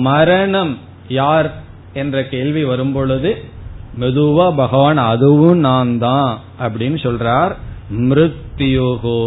[0.06, 0.72] மரணம்
[1.08, 1.48] யார்
[1.92, 3.30] என்ற கேள்வி வரும் பொழுது
[4.00, 6.30] மெதுவா பகவான் அதுவும் நான் தான்
[6.60, 7.52] அப்படின்னு சொல்றார்.
[8.08, 9.18] மிருத்யோகோ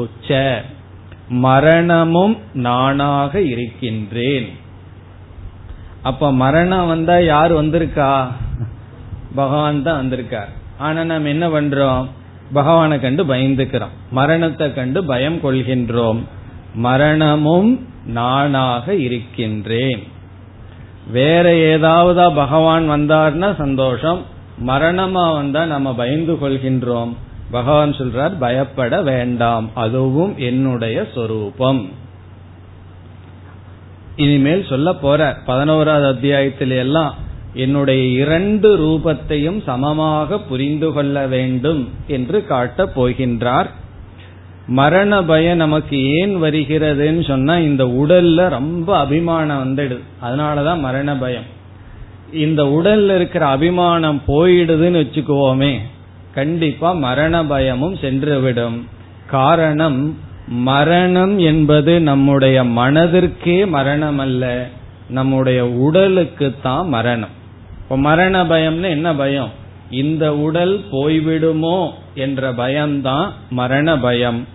[1.45, 2.35] மரணமும்
[2.67, 4.49] நானாக இருக்கின்றேன்.
[6.03, 8.27] அப்ப மரணம் வந்தா யார் வந்திருக்கா?
[9.35, 10.49] பகவான் தான் வந்திருக்கார்.
[10.77, 12.07] ஆனா நம்ம என்ன பண்றோம்?
[12.53, 13.93] பகவானை கண்டு பயந்துக்கிறோம்.
[14.11, 16.23] மரணத்தை கண்டு பயம் கொள்கின்றோம்.
[16.73, 20.07] மரணமும் நானாக இருக்கின்றேன்.
[21.11, 24.21] வேற ஏதாவதா பகவான் வந்தார்னா சந்தோஷம்.
[24.67, 27.13] மரணமா வந்தா நம்ம பயந்து கொள்கின்றோம்.
[27.51, 29.69] பகவான் சொல்றார் பயப்பட வேண்டாம்.
[29.73, 31.89] அதுவும் என்னுடைய சொரூபம்.
[34.15, 37.15] இனிமேல் சொல்ல போற பதினோராவது அத்தியாயத்தில எல்லாம்
[37.53, 43.65] என்னுடைய இரண்டு ரூபத்தையும் சமமாக புரிந்து கொள்ள வேண்டும் என்று காட்டப் போகின்றார்.
[44.67, 49.99] மரண பயம் நமக்கு ஏன் வருகிறதுன்னு சொன்னா இந்த உடல்ல ரொம்ப அபிமானம் வந்துடுது.
[50.23, 51.59] அதனாலதான் மரண பயம்.
[52.33, 55.77] இந்த உடல்ல இருக்கிற அபிமானம் போயிடுதுன்னு வச்சுக்குவோமே
[56.33, 58.81] கண்டிப்பா மரண பயமும் சென்றுவிடும்
[59.27, 60.17] காரணம்
[60.47, 64.67] மரணம் என்பது நம்முடைய மனதிற்கே மரணம் அல்ல
[65.09, 67.29] நம்முடைய உடலுக்கு தான் மரணம்.
[67.81, 69.49] இப்ப மரண பயம்னு என்ன பயம்?
[69.89, 74.47] இந்த உடல் போய்விடுமோ என்ற பயம்தான் மரண பயம்.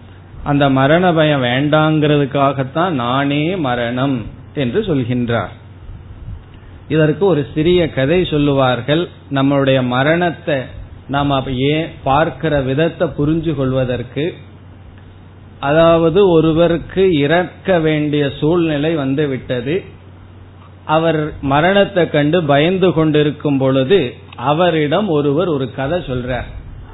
[0.44, 5.48] அந்த மரண பயம் வேண்டாங்கிறதுக்காகத்தான் நானே மரணம் என்று சொல்கின்றார்.
[6.88, 9.08] இதற்கு ஒரு சிறிய கதை சொல்லுவார்கள்.
[9.34, 10.54] நம்மளுடைய மரணத்தை
[11.08, 14.34] நாம் ஏன் பார்க்கிற விதத்தை புரிஞ்சு கொள்வதற்கு
[15.60, 19.84] அதாவது ஒருவருக்கு இறக்க வேண்டிய சூழ்நிலை வந்து விட்டது
[20.84, 26.44] அவர் மரணத்தை கண்டு பயந்து கொண்டிருக்கும் பொழுது அவரிடம் ஒருவர் ஒரு கதை சொல்றார்.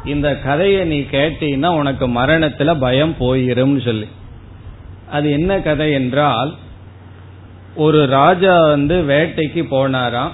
[0.05, 4.09] இந்த கதையை நீ கேட்டீன்னா உனக்கு மரணத்துல பயம் போயிரும் சொல்லி.
[5.11, 6.55] அது என்ன கதை என்றால்
[7.75, 10.31] ஒரு ராஜா வந்து வேட்டைக்கு போனாராம்.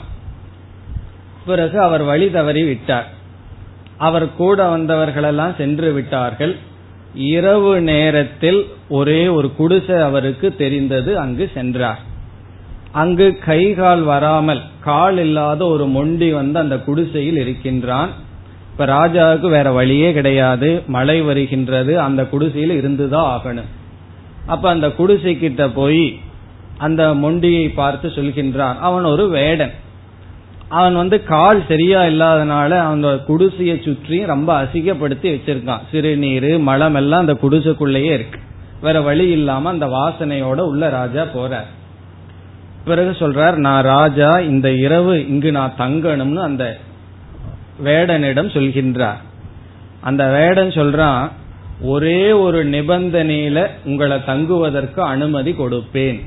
[1.46, 3.08] பிறகு அவர் வழி தவறி விட்டார்.
[3.96, 6.56] அவர் கூட வந்தவர்களெல்லாம் சென்று விட்டார்கள்.
[7.14, 12.01] இரவு நேரத்தில் ஒரே ஒரு குடிசை அவருக்கு தெரிந்தது அங்கு சென்றார்.
[12.92, 18.09] அங்கு கை கால் வராமல் கால் இல்லாத ஒரு மொண்டி வந்து அந்த குடிசையில் இருக்கின்றான்.
[18.71, 23.68] இப்ப ராஜாவுக்கு வேற வழியே கிடையாது மழை வருகின்றது அந்த குடிசையில் இருந்துதான் ஆகணும்.
[24.47, 26.21] அப்ப அந்த குடிசை கிட்ட போய்
[26.79, 28.79] அந்த மொண்டியை பார்த்து சொல்கின்றான்.
[28.79, 29.73] அவன் ஒரு வேடன்.
[30.68, 35.81] அவன் வந்து கால் சரியா இல்லாதனால அந்த குடிசையை சுற்றி ரொம்ப அசிங்கப்படுத்தி வச்சிருக்கான்.
[35.90, 38.40] சிறுநீர் மலம் எல்லாம் அந்த குடிசைக்குள்ளேயே இருக்கு.
[38.81, 41.70] வேற வழி இல்லாம அந்த வாசனையோட உள்ள ராஜா போறார்.
[42.85, 46.78] பிறகு சொல்றார் நான் ராஜா இந்த இரவு இங்கு நான் தங்கணும்னு அந்த
[47.78, 49.20] வேடனிடம் சொல்கின்றார்.
[50.00, 51.28] அந்த வேடன் சொல்றான்
[51.83, 56.20] ஒரே ஒரு நிபந்தனையில உங்களை தங்குவதற்கு அனுமதி கொடுப்பேன்.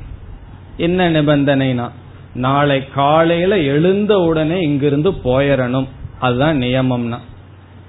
[0.77, 1.89] என்ன நிபந்தனைனா
[2.33, 5.87] நாளை காலையில எழுந்த உடனே இங்கிருந்து போயிடணும்.
[6.19, 7.17] அதுதான் நியமம்னா.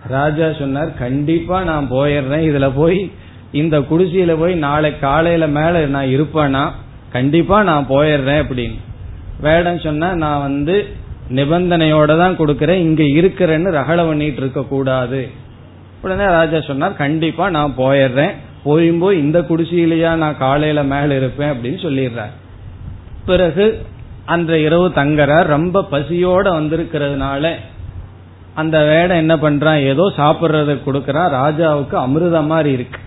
[0.08, 2.50] ராஜா சொன்னார் கண்டிப்பா நான் போயிடுறேன்.
[2.50, 3.10] இதுல போய்
[3.52, 6.70] இந்த குடிசையில போய் நாளை காலையில மேல நான் இருப்பேனா?
[7.12, 8.78] கண்டிப்பா நான் போயிடுறேன் அப்படின்னு.
[9.40, 10.86] வேடம் சொன்னா நான் வந்து
[11.30, 12.78] நிபந்தனையோட தான் கொடுக்கறேன்.
[12.78, 15.30] இங்க இருக்கிறேன்னு ரகல பண்ணிட்டு இருக்க கூடாது.
[16.02, 18.30] உடனே ராஜா சொன்னார் கண்டிப்பா நான் போயிடுறேன்.
[18.64, 22.30] போயும்போது இந்த குடிசையிலேயா நான் காலையில மேல இருப்பேன் அப்படின்னு சொல்லிடுறார்.
[23.26, 23.86] பிறகு
[24.24, 27.54] அந்த இரவு தங்குற ரொம்ப பசியோட வந்திருக்கிறதுனால
[28.54, 29.82] அந்த வேடம் என்ன பண்றான்?
[29.82, 33.00] ஏதோ சாப்பிடுறத கொடுக்கறான் ராஜாவுக்கு அமிர்தம் மாதிரி இருக்கு.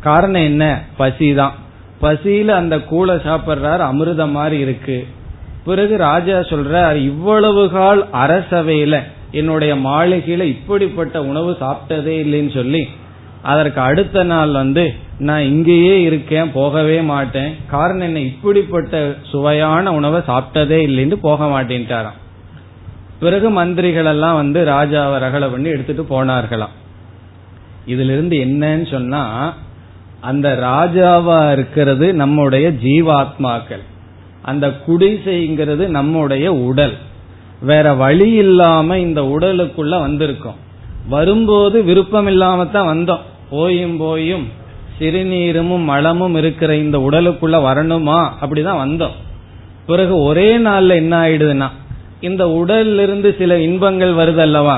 [0.00, 0.82] காரணம் என்ன?
[0.98, 1.50] பசிதான்.
[2.02, 3.82] பசியில அந்த கூளை சாப்பிடுறாரு.
[3.82, 5.06] அமிர்தம் மாதிரி இருக்கு.
[5.64, 12.88] பிறகு ராஜா சொல்றார் இவ்வளவு கால் அரசவையில என்னுடைய மாளிகையில இப்படிப்பட்ட உணவு சாப்பிட்டதே இல்லைன்னு சொல்லி
[13.42, 17.54] அதற்கு அடுத்த நாள் வந்து நான் இங்கேயே இருக்கேன் போகவே மாட்டேன்.
[17.70, 18.20] காரணம் என்ன?
[18.20, 22.18] இப்படிப்பட்ட சுவையான உணவை சாப்பிட்டதே இல்லைன்னு போக மாட்டேன்ட்டாராம்.
[23.20, 26.76] பிறகு மந்திரிகள் எல்லாம் வந்து ராஜாவை ரகலை பண்ணி எடுத்துட்டு போனார்களாம்.
[27.86, 29.54] இதுல இருந்து என்னன்னு சொன்னா
[30.20, 33.82] அந்த ராஜாவா இருக்கிறது நம்முடைய ஜீவாத்மாக்கள்.
[34.42, 36.96] அந்த குடிசைங்கிறது நம்முடைய உடல்.
[37.60, 40.56] வேற வழி இல்லாம இந்த உடலுக்குள்ள வந்திருக்கோம்.
[41.08, 43.22] வரும்போது விருப்பம் இல்லாம தான் வந்தோம்.
[43.50, 44.46] போயும் போயும்
[44.98, 48.18] சிறுநீரமும் மலமும் இருக்கிற இந்த உடலுக்குள்ள வரணுமா?
[48.42, 49.16] அப்படிதான் வந்தோம்.
[49.86, 51.68] பிறகு ஒரே நாள்ல என்ன ஆயிடுதுன்னா
[52.20, 54.76] இந்த உடல்ல இருந்து சில இன்பங்கள் வருது அல்லவா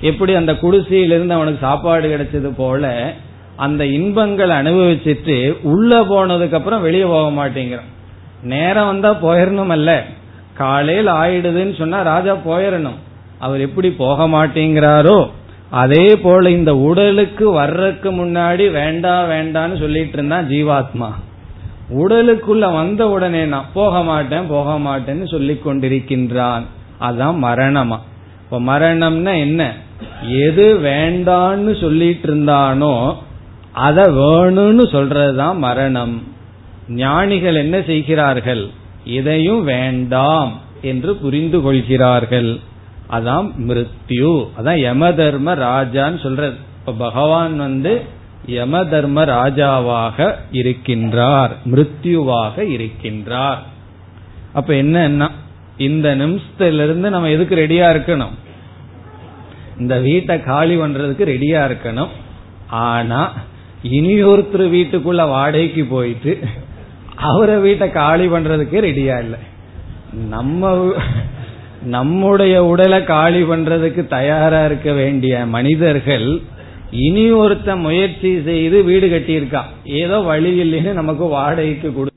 [0.00, 3.14] எப்படி அந்த குடிசையிலிருந்து அவனுக்கு சாப்பாடு கிடைச்சது போல
[3.56, 7.90] அந்த இன்பங்கள் அனுபவிச்சுட்டு உள்ள போனதுக்கு அப்புறம் வெளியே போக மாட்டேங்கிறான்.
[8.42, 9.90] நேரம் வந்தா போயிடணும் அல்ல
[10.54, 12.98] காலையில் ஆயிடுதுன்னு சொன்னா ராஜா போயிடணும்
[13.38, 15.18] அவர் எப்படி போக மாட்டேங்கிறாரோ
[15.70, 21.10] அதே போல இந்த உடலுக்கு வர்றதுக்கு முன்னாடி வேண்டாம் வேண்டான்னு சொல்லிட்டு இருந்தான் ஜீவாத்மா.
[21.98, 26.62] உடலுக்குள்ள வந்த உடனே நான் போக மாட்டேன் போக மாட்டேன்னு சொல்லி கொண்டிருக்கின்றான்.
[27.00, 27.98] அதான் மரணமா.
[28.44, 29.74] இப்ப மரணம்னா என்ன?
[30.22, 33.18] எது வேண்டான்னு சொல்லிட்டு இருந்தானோ
[33.72, 36.22] அத வேணும்னு சொல்றதுதான் மரணம்.
[36.88, 38.66] ஞானிகள் என்ன செய்கிறார்கள்?
[39.04, 42.58] இதையும் வேண்டாம் என்று புரிந்து கொள்கிறார்கள்.
[43.10, 44.34] அதான் மிருத்யு.
[44.58, 47.92] அதான் யம தர்ம ராஜான்னு சொல்றது இப்ப பகவான் வந்து
[48.46, 53.62] யம தர்ம ராஜாவாக இருக்கின்றார் மிருத்யுவாக இருக்கின்றார்.
[54.52, 55.28] அப்ப என்னன்னா
[55.76, 58.34] இந்த நிமிஷத்திலிருந்து நம்ம எதுக்கு ரெடியா இருக்கணும்?
[59.78, 62.14] இந்த வீட்டை காலி பண்றதுக்கு ரெடியா இருக்கணும்.
[62.70, 63.32] ஆனா
[63.82, 66.32] இனி ஒருத்தர் வீட்டுக்குள்ள வாடகைக்கு போயிட்டு
[67.16, 69.40] அவரை வீட்டை காலி பண்றதுக்கே ரெடியா இல்லை.
[70.12, 70.92] நம்ம
[71.82, 76.40] நம்முடைய உடலை காலி பண்றதுக்கு தயாரா இருக்க வேண்டிய மனிதர்கள்
[76.90, 82.12] இனி ஒருத்த முயற்சி செய்து வீடு கட்டியிருக்கான் ஏதோ வழி இல்லைன்னு நமக்கு வாடகைக்கு கொடு.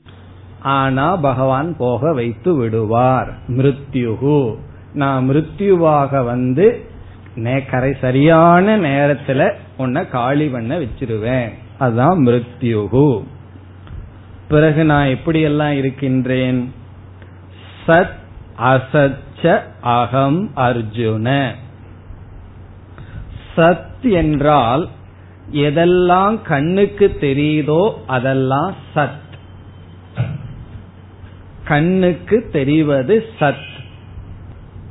[0.60, 3.34] ஆனா பகவான் போக வைத்து விடுவார்.
[3.48, 4.56] மிருத்யுகு.
[4.94, 6.84] நான் மிருத்யுவாக வந்து
[7.70, 11.52] கரை சரியான நேரத்துல உன்னை காலி பண்ண வச்சிருவேன்.
[11.78, 13.22] அதுதான் மிருத்யுகு.
[14.48, 16.72] பிறகு நான் எப்படி எல்லாம் இருக்கின்றேன்?
[17.86, 21.54] சத் ச அகம் அர்ஜுன.
[23.56, 24.88] சத் என்றால்
[25.52, 29.20] எதெல்லாம் கண்ணுக்கு தெரியுதோ அதெல்லாம் சத்.
[31.64, 33.70] கண்ணுக்கு தெரிவது சத்.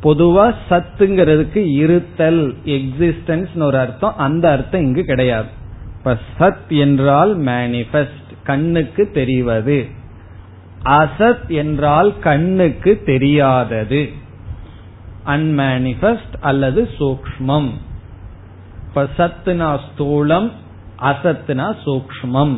[0.03, 5.47] பொதுவா சத்துங்கிறதுக்கு இருத்தல் எக்ஸிஸ்டன்ஸ் ஒரு அர்த்தம் அந்த அர்த்தம் இங்கு கிடையாது.
[5.97, 9.87] இப்ப சத் என்றால் மேனிபெஸ்ட் கண்ணுக்கு தெரிவது.
[10.83, 14.09] அசத் என்றால் கண்ணுக்கு தெரியாதது.
[15.25, 17.69] அன்மேனிபெஸ்ட் அல்லது சூக்மம்
[18.87, 20.51] இப்ப சத்துனா ஸ்தூலம்
[20.99, 22.57] அசத்துனா சூக்மம்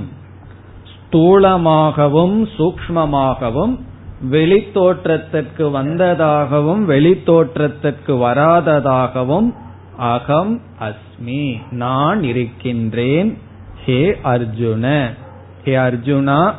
[0.93, 3.79] ஸ்தூலமாகவும் சூக்மமாகவும்
[4.31, 9.49] வெளித்தோற்றத்திற்கு வந்ததாகவும் வெளித்தோற்றத்திற்கு வராததாகவும்
[9.97, 13.37] அகம் அஸ்மி நான் இருக்கின்றேன்.
[13.85, 15.13] ஹே அர்ஜுன
[15.63, 16.53] ஹே அர்ஜுனா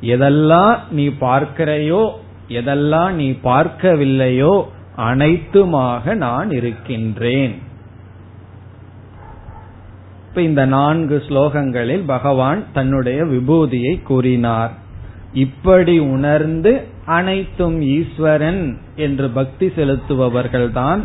[0.00, 2.10] எதெல்லாம் நீ பார்க்கிறையோ
[2.48, 4.66] எதெல்லாம் நீ பார்க்கவில்லையோ
[5.00, 7.58] அனைத்துமாக நான் இருக்கின்றேன்.
[10.28, 14.72] இப்ப இந்த நான்கு ஸ்லோகங்களில் பகவான் தன்னுடைய விபூதியை கூறினார்.
[15.32, 21.00] இப்படி உணர்ந்து அனைத்தும் ஈஸ்வரன் என்று பக்தி செலுத்துபவர்கள்தான்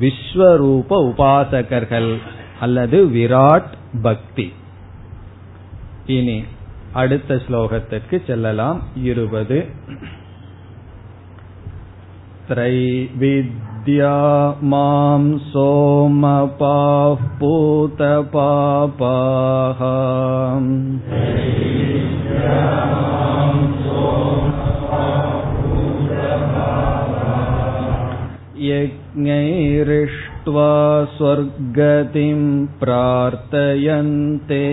[0.00, 2.16] விஸ்வரூப உபாசகர்கள்
[2.60, 4.52] அல்லது விராட் பக்தி.
[6.06, 6.44] இனி
[6.92, 8.82] அடுத்த ஸ்லோகத்திற்கு செல்லலாம்.
[9.02, 9.66] இருபது.
[12.49, 14.15] त्रैविद्या
[14.71, 19.81] मां सोमपाः पूतपापाः
[28.69, 30.69] यज्ञैरिष्ट्वा
[31.17, 32.39] स्वर्गतिं
[32.83, 34.63] प्रार्थयन्ते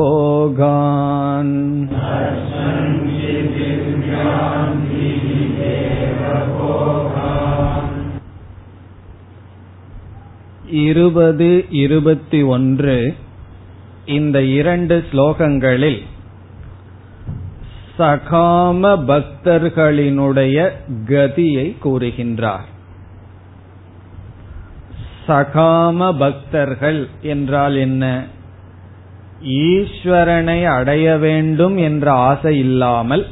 [10.70, 13.16] இருபது இருபத்தி ஒன்று
[14.06, 16.02] இந்த இரண்டு ஸ்லோகங்களில்
[18.00, 20.72] சகாம பக்தர்களினுடைய
[21.06, 22.68] கதியை கூறுகின்றார்.
[25.28, 28.26] சகாம பக்தர்கள் என்றால் என்ன?
[29.44, 33.28] ஈஸ்வரனை அடைய வேண்டும் என்ற ஆசை இல்லாமல்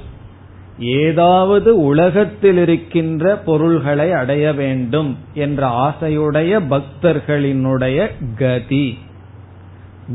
[0.79, 8.97] ஏதாவது உலகத்தில் இருக்கின்ற பொருள்களை அடைய வேண்டும் என்ற ஆசையுடைய பக்தர்களினுடைய கதி.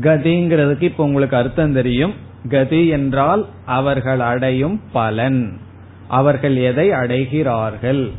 [0.01, 2.13] கதிங்கிறதுக்கு இப்ப உங்களுக்கு அர்த்தம் தெரியும்.
[2.49, 5.59] கதி என்றால் அவர்கள் அடையும் பலன்.
[6.07, 8.11] அவர்கள் எதை அடைகிறார்கள்?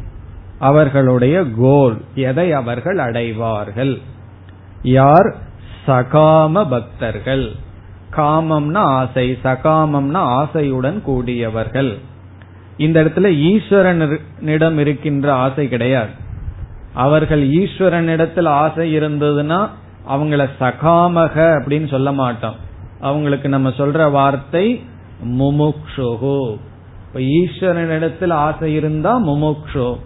[0.58, 3.98] அவர்களுடைய கோல் எதை அவர்கள் அடைவார்கள்?
[4.82, 5.36] யார்?
[5.86, 7.50] சகாம பக்தர்கள்.
[8.16, 11.98] காமம்னா ஆசை சகாமம்னா ஆசையுடன் கூடியவர்கள்.
[12.76, 16.10] இந்த இடத்துல ஈஸ்வரனிடம் இருக்கின்ற ஆசை கிடையாது.
[16.94, 19.68] அவர்கள் ஈஸ்வரனிடத்தில் ஆசை இருந்ததுன்னா
[20.10, 22.54] அவங்கள சகாமக அப்படின்னு சொல்ல மாட்டோம்.
[23.00, 24.82] அவங்களுக்கு நம்ம சொல்ற வார்த்தை
[25.24, 26.58] முமுக்ஷுகு
[27.06, 29.96] இப்ப ஈஸ்வரனிடத்தில் ஆசை இருந்தா முமுக்ஷு.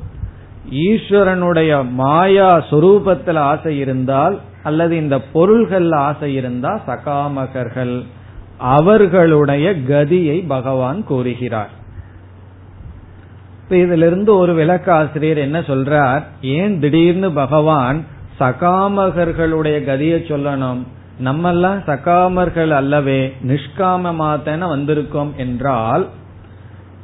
[0.70, 8.04] ஈஸ்வரனுடைய மாயா சொரூபத்தில் ஆசை இருந்தால் அல்லது இந்த பொருள்கள் ஆசை இருந்தா சகாமகர்கள்.
[8.58, 11.76] அவர்களுடைய கதியை பகவான் கூறுகிறார்.
[13.76, 16.22] இதிலிருந்து ஒரு விளக்காசிரியர் என்ன சொல்றார்?
[16.40, 18.04] ஏன் திடீர்னு பகவான்
[18.40, 20.82] சகாமகர்களுடைய கதியை சொல்லணும்?
[21.18, 26.08] நம்ம எல்லாம் சகாமர்கள் அல்லவே நிஷ்காமமாத்தன வந்திருக்கோம் என்றால்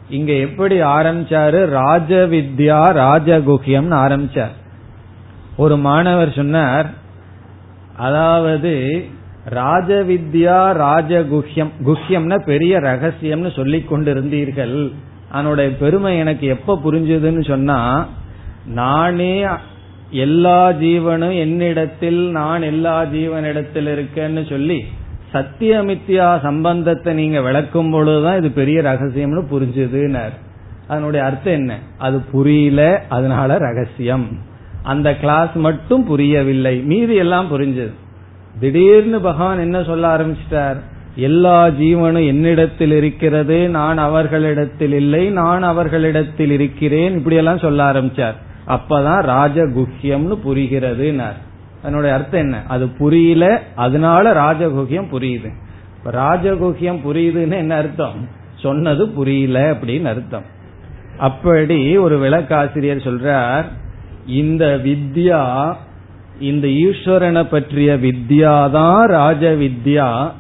[0.09, 1.65] இங்க எப்படி ஆரம்பிச்சாரு?
[1.65, 4.55] ராஜ வித்யா ராஜகுஹ்யம்னு ஆரம்பிச்சார்.
[5.57, 6.87] ஒரு மாணவர் சொன்னார்
[7.97, 9.05] அதாவது
[9.51, 14.93] ராஜவித்யா ராஜகுஹ்யம் குஹ்யம்னா பெரிய ரகசியம்னு சொல்லிக் கொண்டிருந்தீர்கள்.
[15.35, 18.09] அதனுடைய பெருமை எனக்கு எப்ப புரிஞ்சதுன்னு சொன்னா
[18.67, 19.45] நானே
[20.11, 24.85] எல்லா ஜீவனும் என்னிடத்தில் நான் எல்லா ஜீவனிடத்தில் இருக்கேன்னு சொல்லி
[25.33, 30.33] சத்தியமித்யா சம்பந்தத்தை நீங்க விளக்கும் பொழுதுதான் இது பெரிய ரகசியம்னு புரிஞ்சுதுன்னார்.
[30.89, 31.79] அதனுடைய அர்த்தம் என்ன?
[31.99, 34.27] அது புரியல அதனால ரகசியம்.
[34.83, 36.79] அந்த கிளாஸ் மட்டும் புரியவில்லை.
[36.79, 37.93] மீதி எல்லாம் புரிஞ்சது.
[38.61, 40.77] திடீர்னு பகவான் என்ன சொல்ல ஆரம்பிச்சிட்டார்?
[41.17, 48.35] எல்லா ஜீவனும் என்னிடத்தில் இருக்கிறது நான் அவர்களிடத்தில் இல்லை நான் அவர்களிடத்தில் இருக்கிறேன் இப்படியெல்லாம் சொல்ல ஆரம்பிச்சார்.
[48.69, 51.39] அப்பதான் ராஜகுஹ்யம்னு புரிகிறதுனார்.
[51.83, 52.63] அதனுடைய அர்த்தம் என்ன?
[52.69, 55.53] அது புரியல அதனால ராஜகுஹ்யம் புரியுது.
[56.13, 58.29] ராஜகுஹ்யம் புரியுதுன்னு என்ன அர்த்தம்?
[58.57, 60.45] சொன்னது புரியல அப்படின்னு அர்த்தம்.
[61.19, 63.65] அப்படி ஒரு விளக்காசிரியர் சொல்றார்
[64.27, 65.75] இந்த வித்யா
[66.41, 70.33] இந்த ஈஸ்வரனை பற்றிய வித்யா தான் ராஜ வித்யா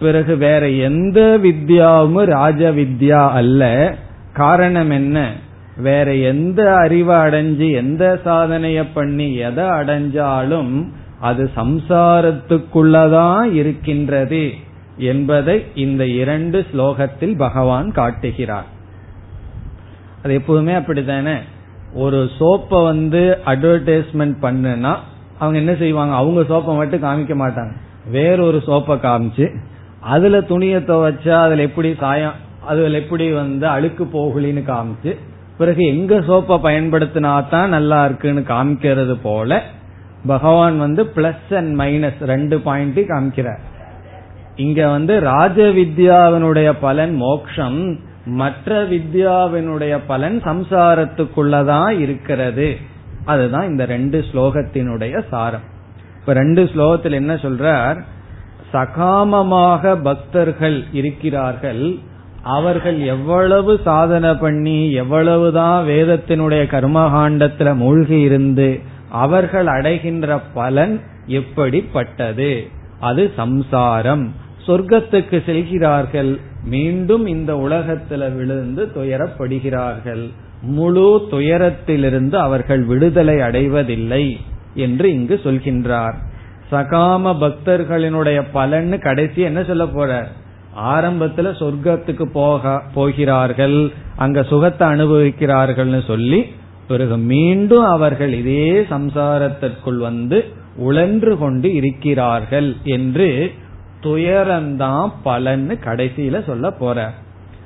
[0.00, 3.94] பிறகு வேற எந்த வித்யாவும் ராஜ வித்யா அல்ல.
[4.32, 5.32] காரணம் என்ன?
[5.76, 10.88] வேற எந்த அறிவை அடைஞ்சு எந்த சாதனைய பண்ணி எதை அடைஞ்சாலும்
[11.20, 14.50] அது சம்சாரத்துக்குள்ளதான் இருக்கின்றது
[14.96, 18.66] என்பதை இந்த இரண்டு ஸ்லோகத்தில் பகவான் காட்டுகிறார்.
[20.24, 21.34] அது எப்போதுமே அப்படித்தானே?
[21.94, 24.96] ஒரு சோப்பை வந்து அட்வர்டைஸ்மெண்ட் பண்ணுனா
[25.38, 26.14] அவங்க என்ன செய்வாங்க?
[26.14, 27.72] அவங்க சோப்பை மட்டும் காமிக்க மாட்டாங்க.
[28.10, 29.56] வேறொரு சோப்பை காமிச்சு
[30.00, 35.16] அதுல துணியை துவைச்சா அதுல எப்படி சாயம் அதுல எப்படி வந்து அழுக்கு போகலின்னு காமிச்சு
[35.58, 39.62] பிறகு எங்க சோப்பை பயன்படுத்தினா தான் நல்லா இருக்குன்னு காமிக்கிறது போல
[40.26, 43.58] பகவான் வந்து பிளஸ் அண்ட் மைனஸ் ரெண்டு பாயிண்ட் காமிக்கிறார்.
[44.56, 52.76] இங்க வந்து ராஜ வித்யாவினுடைய பலன் மோக்ஷம் மற்ற வித்யாவினுடைய பலன் சம்சாரத்துக்குள்ளதான் இருக்கிறது.
[53.24, 55.60] அதுதான் இந்த ரெண்டு ஸ்லோகத்தினுடைய சாரம்.
[56.20, 58.02] இப்ப ரெண்டு ஸ்லோகத்தில் என்ன சொல்றார்?
[58.72, 61.94] சகாமமாக பக்தர்கள் இருக்கிறார்கள்.
[62.42, 72.66] அவர்கள் எவ்வளவு சாதனை பண்ணி எவ்வளவுதான் வேதத்தினுடைய கர்மகாண்டத்துல மூழ்கி இருந்து அவர்கள் அடைகின்ற பலன் எப்படிப்பட்டது?
[73.00, 74.34] அது சம்சாரம்.
[74.66, 76.38] சொர்க்கத்துக்கு செல்கிறார்கள்.
[76.64, 80.30] மீண்டும் இந்த உலகத்துல விழுந்து துயரப்படுகிறார்கள்.
[80.62, 84.40] முழு துயரத்திலிருந்து அவர்கள் விடுதலை அடைவதில்லை
[84.74, 86.14] என்று இங்கு சொல்கின்றார்.
[86.70, 90.28] சகாம பக்தர்களினுடைய பலன்னு கடைசி என்ன சொல்ல போற?
[90.84, 93.92] ஆரம்பத்துல சொர்க்கத்துக்கு போக போகிறார்கள்.
[94.16, 96.44] அங்க சுகத்தை அனுபவிக்கிறார்கள்னு சொல்லி
[96.88, 100.44] பிறகு மீண்டும் அவர்கள் இதே சம்சாரத்திற்குள் வந்து
[100.76, 103.52] உழன்று கொண்டு இருக்கிறார்கள் என்று
[104.02, 107.10] துயரம்தான் பலன்னு கடைசியில சொல்ல போற.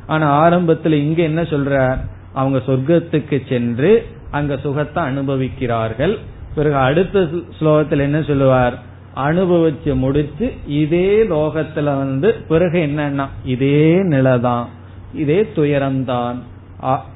[0.06, 1.96] ஆனா ஆரம்பத்துல இங்க என்ன சொல்ற?
[2.32, 6.18] அவங்க சொர்க்கத்துக்கு சென்று அங்க சுகத்தை அனுபவிக்கிறார்கள்.
[6.54, 7.28] பிறகு அடுத்த
[7.60, 8.92] ஸ்லோகத்தில் என்ன சொல்லுவார்?
[9.16, 14.68] அனுபவிச்சு முடிச்சு இதே லோகத்துல வந்து பிறகு என்னன்னா இதே நிலைதான்.
[15.14, 16.38] இதே துயரம்தான்.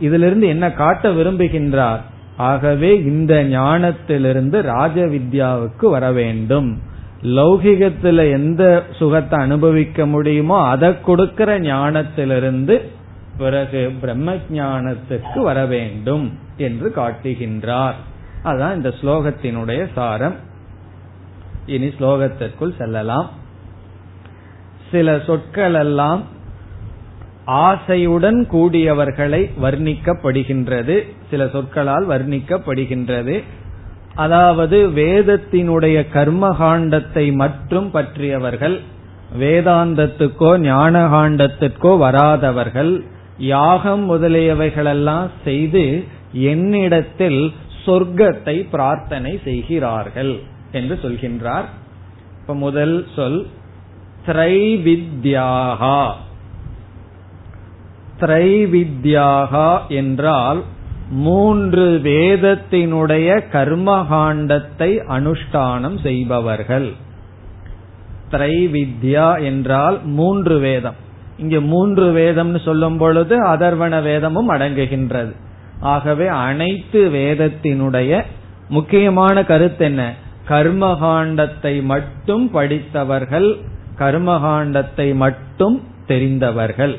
[0.00, 2.00] இதுல இருந்து என்ன காட்ட விரும்புகின்றார்?
[2.36, 6.82] ஆகவே இந்த ஞானத்திலிருந்து ராஜ வித்யாவுக்கு வர வேண்டும்.
[7.22, 12.80] லௌகிகத்துல எந்த சுகத்தை அனுபவிக்க முடியுமோ அதை கொடுக்கிற ஞானத்திலிருந்து
[13.38, 17.98] பிறகு பிரம்ம ஞானத்துக்கு வர வேண்டும் என்று காட்டுகின்றார்.
[18.44, 20.46] அதான் இந்த ஸ்லோகத்தினுடைய சாரம்.
[21.68, 23.28] இனி ஸ்லோகத்திற்குள் செல்லலாம்.
[24.90, 26.20] சில சொற்கள் எல்லாம்
[27.66, 30.96] ஆசையுடன் கூடியவர்களை வர்ணிக்கப்படுகின்றது.
[31.30, 33.36] சில சொற்களால் வர்ணிக்கப்படுகின்றது.
[34.14, 38.76] அதாவது வேதத்தினுடைய கர்மகாண்டத்தை மட்டும் பற்றியவர்கள்
[39.38, 42.92] வேதாந்தத்துக்கோ ஞானகாண்டத்திற்கோ வராதவர்கள்
[43.38, 45.84] யாகம் முதலியவைகளெல்லாம் செய்து
[46.52, 47.40] என்னிடத்தில்
[47.84, 50.32] சொர்க்கத்தை பிரார்த்தனை செய்கிறார்கள்.
[50.72, 51.64] என்று சொல்கின்றார்.
[52.40, 53.46] இப்ப முதல் சொல்
[54.26, 56.10] திரைவித்யாகா.
[58.20, 60.62] திரைவித்யாகா என்றால்
[61.10, 66.92] மூன்று வேதத்தினுடைய கர்மகாண்டத்தை அனுஷ்டானம் செய்பவர்கள்.
[68.30, 70.94] திரைவித்யா என்றால் மூன்று வேதம்.
[71.38, 75.32] இங்க மூன்று வேதம்னு சொல்லும் பொழுது அதர்வன வேதமும் அடங்குகின்றது.
[75.80, 78.22] ஆகவே அனைத்து வேதத்தினுடைய
[78.68, 80.14] முக்கியமான கருத்து என்ன?
[80.48, 83.58] கர்மகாண்டத்தை மட்டும் படித்தவர்கள்
[83.98, 86.96] கர்மகாண்டத்தை மட்டும் தெரிந்தவர்கள்.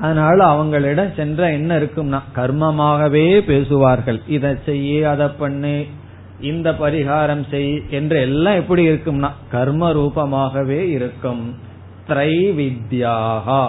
[0.00, 4.20] அதனால அவங்களிடம் சென்ற என்ன இருக்கும்னா கர்மமாகவே பேசுவார்கள்.
[4.26, 5.86] இதை செய்ய அதை பண்ணு
[6.40, 11.54] இந்த பரிகாரம் செய் என்று எல்லாம் எப்படி இருக்கும்னா கர்ம ரூபமாகவே இருக்கும்.
[12.08, 13.62] திரைவித்யாகா.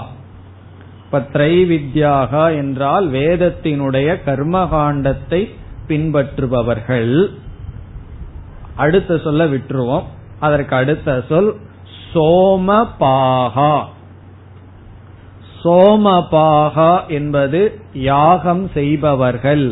[1.06, 5.42] இப்ப திரைவித்யாகா என்றால் வேதத்தினுடைய கர்மகாண்டத்தை
[5.88, 7.16] பின்பற்றுபவர்கள்.
[8.86, 10.08] அடுத்த சொல்ல விட்டுருவோம்.
[10.40, 11.50] அதற்கு அடுத்த சொல்
[12.12, 13.74] சோமபாகா.
[15.64, 17.62] சோமபாகா என்பது
[17.94, 19.66] யாகம் செய்பவர்கள்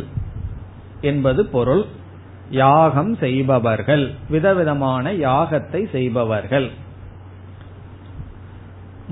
[1.02, 1.84] என்பது பொருள்.
[2.52, 6.70] யாகம் செய்பவர்கள் விதவிதமான யாகத்தை செய்பவர்கள்.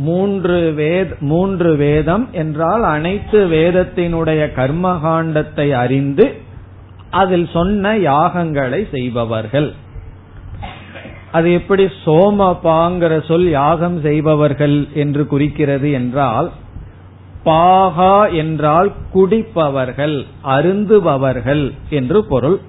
[0.06, 6.26] மூன்று வேத மூன்று வேதம் என்றால் அனைத்து வேதத்தினுடைய கர்மகாண்டத்தை அறிந்து
[7.22, 9.70] அதில் சொன்ன யாகங்களை செய்பவர்கள்.
[11.32, 16.52] அது எப்படி சோமபாங்கிற சொல் யாகம் செய்பவர்கள் என்று குறிக்கிறது என்றால்
[17.46, 22.60] பாகா என்றால் குடிப்பவர்கள் அருந்துபவர்கள் என்று பொருள்.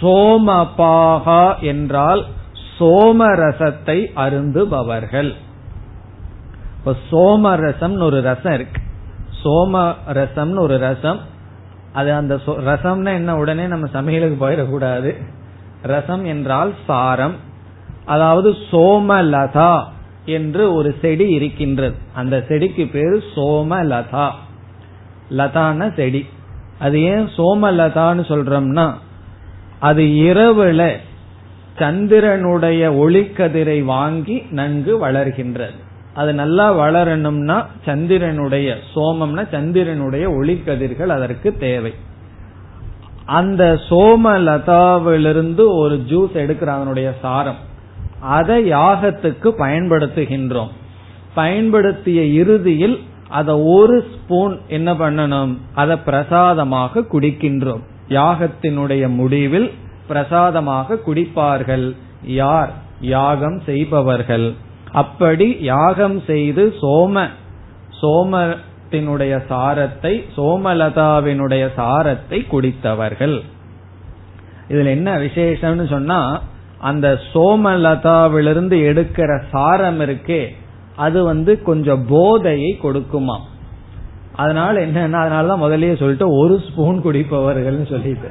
[0.00, 2.26] சோமபாகா என்றால்
[2.78, 5.34] சோமரசத்தை அருந்துபவர்கள்.
[6.78, 8.82] இப்ப சோமரசம்னு ஒரு ரசம் இருக்கு.
[9.44, 11.20] சோமரசம்னு ஒரு ரசம்.
[11.92, 13.36] அது அந்த ரசம்னா என்ன?
[13.36, 15.22] உடனே நம்ம சமையலுக்கு போயிடக்கூடாது.
[15.82, 17.48] ரசம் என்றால் சாரம்.
[18.04, 19.82] அதாவது சோமலதா
[20.24, 21.94] என்று ஒரு செடி இருக்கின்றது.
[22.14, 24.30] அந்த செடிக்கு பேரு சோமலதா.
[25.30, 26.26] லதான செடி.
[26.78, 28.92] அது ஏன் சோமலதான்னு சொல்றோம்னா
[29.78, 30.96] அது இரவுல
[31.78, 35.78] சந்திரனுடைய ஒளிக்கதிரை வாங்கி நன்கு வளர்கின்றது.
[36.14, 41.94] அது நல்லா வளரணும்னா சந்திரனுடைய சோமம்னா சந்திரனுடைய ஒளிக்கதிர்கள் அதற்கு தேவை.
[43.24, 47.68] அந்த சோமலதாவிலிருந்து ஒரு ஜூஸ் எடுக்கிற அதனுடைய சாரம்.
[48.20, 50.68] அதை யாகத்துக்கு பயன்படுத்துகின்றோம்.
[51.34, 55.56] பயன்படுத்திய இறுதியில் அதை ஒரு ஸ்பூன் என்ன பண்ணணும்?
[55.74, 57.80] அதை பிரசாதமாக குடிக்கின்றோம்.
[58.08, 59.70] யாகத்தினுடைய முடிவில்
[60.06, 61.96] பிரசாதமாக குடிப்பார்கள்.
[62.22, 62.72] யார்?
[63.00, 64.54] யாகம் செய்பவர்கள்.
[64.92, 67.28] அப்படி யாகம் செய்து சோம
[68.02, 73.40] சோமத்தினுடைய சாரத்தை சோமலதாவினுடைய சாரத்தை குடித்தவர்கள்.
[74.68, 76.42] இதுல என்ன விசேஷம்னு சொன்னா
[76.80, 80.48] அந்த சோமலதாவிலிருந்து எடுக்கிற சாரம் இருக்கே
[80.96, 83.38] அது வந்து கொஞ்சம் போதையை கொடுக்குமா?
[84.34, 88.28] அதனால என்னன்னா அதனாலதான் முதல்லயே சொல்லிட்டு ஒரு ஸ்பூன் குடிப்பவர்கள் சொல்லிட்டு.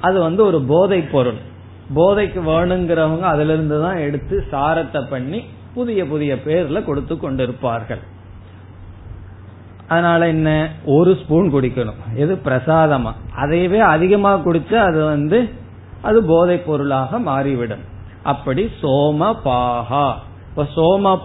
[0.00, 1.38] அது வந்து ஒரு போதை பொருள்.
[1.94, 5.44] போதைக்கு வேணுங்கிறவங்க அதுல இருந்து தான் எடுத்து சாரத்தை பண்ணி
[5.74, 8.00] புதிய புதிய பேர்ல கொடுத்து கொண்டிருப்பார்கள்.
[9.88, 10.70] அதனால என்ன?
[10.84, 12.14] ஒரு ஸ்பூன் குடிக்கணும்.
[12.14, 13.12] எது பிரசாதமா?
[13.36, 15.64] அதையவே அதிகமா குடிச்சா அது வந்து
[16.06, 17.84] அது போதைப் பொருளாக மாறிவிடும்.
[18.22, 20.06] அப்படி சோம பாகா
[20.50, 21.16] இப்ப சோம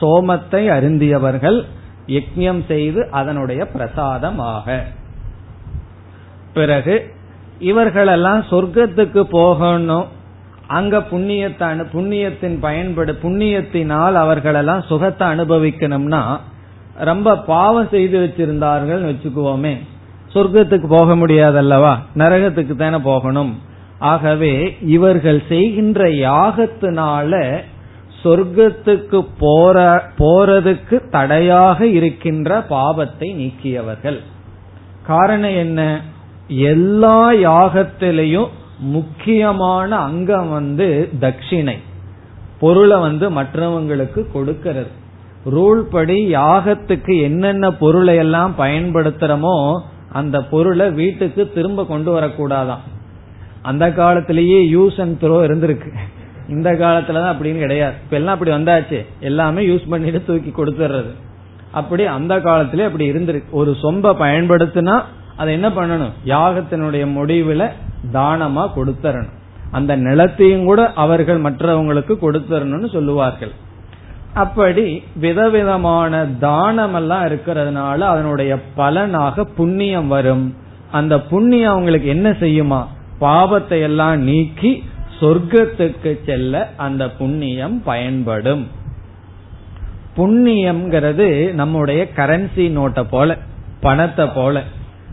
[0.00, 1.58] சோமத்தை அருந்தியவர்கள்
[2.06, 4.76] யஜ்யம் செய்து அதனுடைய பிரசாதமாக.
[6.54, 6.94] பிறகு
[7.58, 10.06] இவர்களெல்லாம் சொர்க்கத்துக்கு போகணும்.
[10.66, 16.22] அங்க புண்ணியத்தை புண்ணியத்தின் பயன்படு புண்ணியத்தினால் அவர்களெல்லாம் சுகத்தை அனுபவிக்கணும்னா
[17.10, 19.74] ரொம்ப பாவம் செய்து வச்சிருந்தார்கள் வச்சுக்குவோமே.
[20.34, 21.92] சொர்க்கத்துக்கு போக முடியாதல்லவா?
[22.14, 23.52] நரகத்துக்கு தானே போகணும்.
[23.98, 27.62] ஆகவே இவர்கள் செய்கின்ற யாகத்தினால
[28.24, 34.20] சொர்க்கத்துக்கு போற போறதுக்கு தடையாக இருக்கின்ற பாவத்தை நீக்கியவர்கள்.
[35.06, 36.00] காரணம் என்ன?
[36.48, 41.78] எல்லா யாகத்திலையும் முக்கியமான அங்கம் வந்து தட்சிணை.
[42.60, 44.90] பொருளை வந்து மற்றவங்களுக்கு கொடுக்கிறது.
[45.50, 49.80] ரூல் படி யாகத்துக்கு என்னென்ன பொருளை எல்லாம் பயன்படுத்துறோமோ
[50.12, 52.80] அந்த பொருளை வீட்டுக்கு திரும்ப கொண்டு வரக்கூடாதான்.
[53.62, 55.92] அந்த காலத்திலேயே யூஸ் அண்ட் த்ரோ இருந்திருக்கு.
[56.48, 57.94] இந்த காலத்துலதான் அப்படின்னு கிடையாது.
[58.04, 59.06] இப்ப எல்லாம் அப்படி வந்தாச்சு.
[59.20, 61.10] எல்லாமே யூஸ் பண்ணிட்டு தூக்கி கொடுத்துறது
[61.72, 63.50] அப்படி அந்த காலத்திலே அப்படி இருந்திருக்கு.
[63.50, 65.02] ஒரு சொம்ப பயன்படுத்தினா
[65.36, 66.12] அதை என்ன பண்ணணும்?
[66.26, 67.68] யாகத்தினுடைய முடிவுல
[68.12, 69.34] தானமா கொடுத்தரணும்.
[69.70, 73.50] அந்த நிலத்தையும் கூட அவர்கள் மற்றவங்களுக்கு கொடுத்தரணும்னு சொல்லுவார்கள்.
[74.34, 80.54] அப்படி விதவிதமான தானம் எல்லாம் இருக்கிறதுனால அதனுடைய பலனாக புண்ணியம் வரும்.
[80.90, 82.86] அந்த புண்ணியம் அவங்களுக்கு என்ன செய்யுமா?
[83.18, 84.84] பாவத்தை எல்லாம் நீக்கி
[85.20, 88.66] சொர்க்கத்துக்கு செல்ல அந்த புண்ணியம் பயன்படும்.
[90.16, 93.36] புண்ணியம்ங்கிறது நம்முடைய கரன்சி நோட்டை போல
[93.80, 94.62] பணத்தை போல.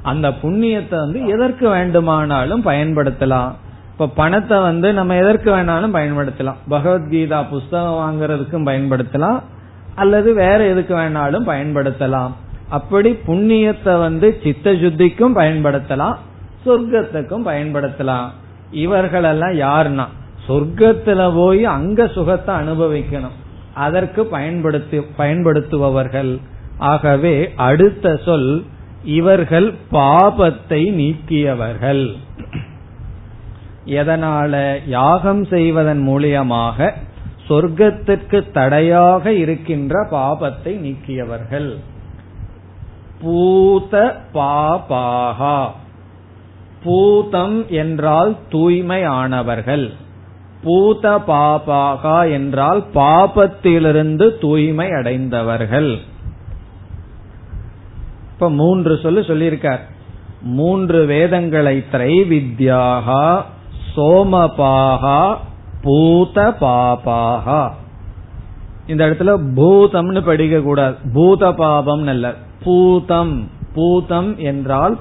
[0.02, 3.52] அந்த புண்ணியத்தை வந்து எதற்கு வேண்டுமானாலும் பயன்படுத்தலாம்.
[3.92, 6.60] இப்ப பணத்தை வந்து நம்ம எதற்கு வேணாலும் பயன்படுத்தலாம்.
[6.70, 9.42] பகவத்கீதா புஸ்தகம் வாங்குறதுக்கும் பயன்படுத்தலாம்
[9.96, 12.32] அல்லது வேற எதுக்கு வேணாலும் பயன்படுத்தலாம்.
[12.70, 16.16] அப்படி புண்ணியத்தை வந்து சித்த சுத்திக்கும் பயன்படுத்தலாம்.
[16.66, 18.30] சொர்க்கத்துக்கும் பயன்படுத்தலாம்.
[18.72, 20.06] இவர்களெல்லாம் யாருன்னா?
[20.48, 23.38] சொர்க்கத்துல போய் அங்க சுகத்தை அனுபவிக்கணும்.
[23.74, 26.40] அதற்கு பயன்படுத்தி பயன்படுத்துபவர்கள்.
[26.78, 28.66] ஆகவே அடுத்த சொல்
[29.04, 32.18] இவர்கள் பாபத்தை நீக்கியவர்கள்.
[33.86, 34.80] எதனால?
[34.88, 36.92] யாகம் செய்வதன் மூலியமாக
[37.50, 41.76] சொர்க்கத்திற்கு தடையாக இருக்கின்ற பாபத்தை நீக்கியவர்கள்.
[43.22, 45.70] பூத பாபாகா.
[46.84, 49.94] பூதம் என்றால் தூய்மையானவர்கள்.
[50.64, 56.00] பூத பாபாகா என்றால் பாபத்திலிருந்து தூய்மை அடைந்தவர்கள்.
[58.34, 59.80] இப்ப மூன்று சொல்லு சொல்லியிருக்கார்.
[60.42, 63.42] மூன்று வேதங்களை திரைவித்யாகா
[63.96, 65.36] சோமபாகா
[65.82, 67.72] பூத பாபாகா
[68.88, 72.34] இந்த இடத்துல பூதம்னு படிக்க கூடாது பூத பாபம் அல்ல.
[72.64, 73.50] பூதம்.
[73.74, 74.98] பூதம் என்றால்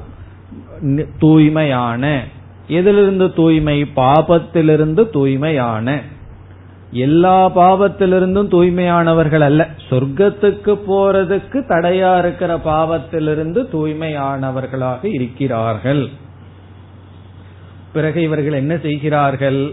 [1.18, 2.24] தூய்மையான.
[2.68, 3.82] எதிலிருந்து தூய்மை?
[3.82, 6.00] பாபத்திலிருந்து தூய்மையான.
[6.90, 9.68] எல்லா பாவத்திலிருந்தும் தூய்மையானவர்கள் அல்ல.
[9.88, 16.08] சொர்க்கத்துக்கு போறதுக்கு தடையா இருக்கிற பாவத்திலிருந்து தூய்மையானவர்களாக இருக்கிறார்கள்.
[17.92, 19.72] பிறகு இவர்கள் என்ன செய்கிறார்கள்?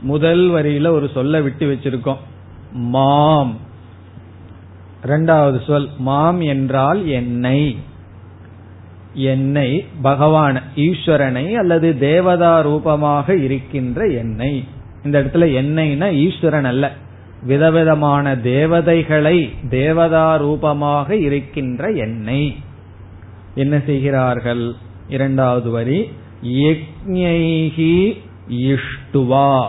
[0.00, 2.16] முதல் வரியில ஒரு சொல்ல விட்டு வச்சிருக்கோம்.
[2.72, 3.56] மாம்.
[5.04, 7.76] இரண்டாவது சொல் மாம் என்றால் என்னை.
[9.14, 14.64] என்னை பகவான் ஈஸ்வரனை அல்லது தேவதா ரூபமாக இருக்கின்ற என்னை.
[15.04, 16.92] இந்த இடத்துல என்னைனா ஈஸ்வரன் அல்ல.
[17.42, 22.54] விதவிதமான தேவதைகளை தேவதா ரூபமாக இருக்கின்ற என்னை.
[23.54, 24.72] என்ன செய்கிறார்கள்?
[25.08, 26.08] இரண்டாவது வரி
[26.44, 28.18] யக்ஞைகி
[28.50, 29.66] இஷ்டுவா.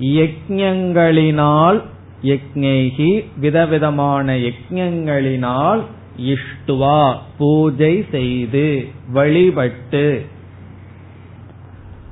[0.00, 1.82] யக்ஞங்களினால்
[2.22, 5.80] யக்ஞைகி விதவிதமான யக்ஞங்களினால்
[6.18, 10.24] இஷ்டுவா பூஜை செய்து வழிபட்டு.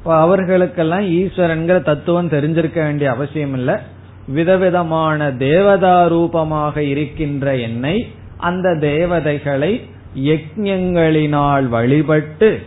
[0.05, 3.83] அவர்களுக்கெல்லாம் ஈஸ்வரன்கிற தத்துவம் தெரிஞ்சிருக்க வேண்டிய அவசியம் இல்ல
[4.27, 9.81] விதவிதமான தேவதா ரூபமாக இருக்கின்ற என்னை அந்த தேவதைகளை
[10.17, 12.61] யஜ்ஞங்களினால் வழிபட்டு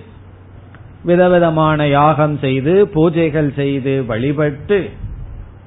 [1.04, 4.90] விதவிதமான யாகம் செய்து பூஜைகள் செய்து வழிபட்டு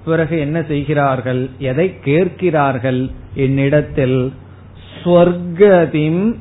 [0.04, 1.50] பிறகு என்ன செய்கிறார்கள்?
[1.58, 3.10] எதை கேட்கிறார்கள்?
[3.34, 4.32] என்னிடத்தில்
[5.06, 6.34] ஸ்வர்கதிம்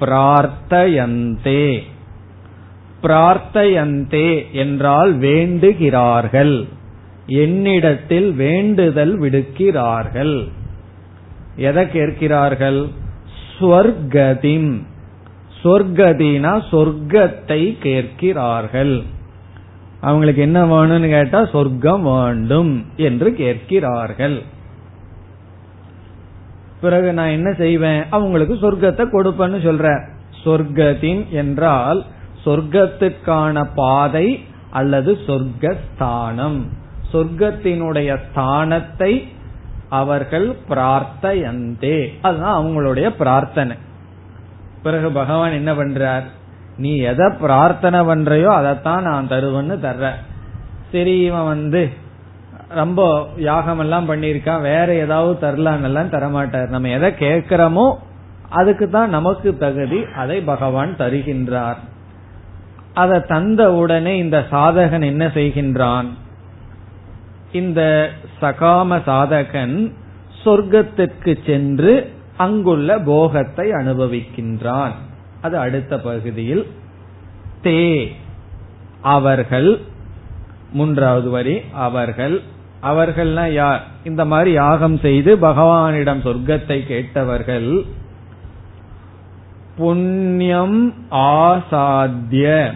[0.00, 1.78] பிரார்த்தயந்தே.
[3.02, 6.68] பிரார்த்தயந்தே என்றால் வேண்டுகிறார்கள்.
[7.26, 10.48] என்னிடத்தில் வேண்டுதல் விடுக்கிறார்கள்.
[11.56, 12.88] எதை கேட்கிறார்கள்?
[13.58, 14.82] ஸ்வர்கதிம்.
[15.64, 19.02] சொர்க்கதினா சொர்க்கத்தை கேட்கிறார்கள்.
[20.00, 24.42] அவங்களுக்கு என்ன வேணும்னு கேட்டா சொர்க்கம் வேண்டும் என்று கேட்கிறார்கள்.
[26.80, 28.04] பிறகு நான் என்ன செய்வேன்?
[28.10, 30.06] அவங்களுக்கு சொர்க்கத்தை கொடுப்பேன்னு சொல்ற.
[30.44, 32.04] சொர்க்கத்தின் என்றால்
[32.44, 36.60] சொர்க்கத்துக்கான பாதை அல்லது சொர்க்கஸ்தானம்.
[37.12, 39.28] சொர்க்கத்தினுடைய ஸ்தானத்தை
[39.88, 42.06] அவர்கள் பிரார்த்தையந்தே.
[42.22, 43.76] அதுதான் அவங்களுடைய பிரார்த்தனை.
[44.82, 46.22] பிறகு பகவான் என்ன பண்றார்?
[46.76, 50.10] நீ எதை பிரார்த்தனை பண்றையோ அதைத்தான் நான் தருவேன்னு தர்ற.
[50.92, 51.92] சரி இவன் வந்து
[52.68, 56.68] ரொம்ப யாகம் எல்லாம் பண்ணிருக்கான் வேற ஏதாவது தரலான்னு எல்லாம் தரமாட்டார்.
[56.68, 57.94] நம்ம எதை கேட்கிறோமோ
[58.48, 61.76] அதுக்கு தான் நமக்கு தகுதி அதை பகவான் தருகின்றார்.
[62.94, 66.08] அதை தந்த உடனே இந்த சாதகன் என்ன செய்கின்றான்?
[67.52, 68.10] இந்த
[68.40, 69.92] சகாம சாதகன்
[70.44, 74.92] சொர்க்கத்திற்கு சென்று அங்குள்ள போகத்தை அனுபவிக்கின்றான்.
[75.40, 76.66] அது அடுத்த பகுதியில்.
[77.62, 78.08] தே
[79.00, 79.80] அவர்கள்
[80.72, 82.42] மூன்றாவது வரி அவர்கள்
[82.82, 83.86] அவர்கள்னா யார்?
[84.04, 87.84] இந்த மாதிரி யாகம் செய்து பகவானிடம் சொர்க்கத்தை கேட்டவர்கள்
[89.76, 92.72] புண்ணியம் ஆசாத்திய.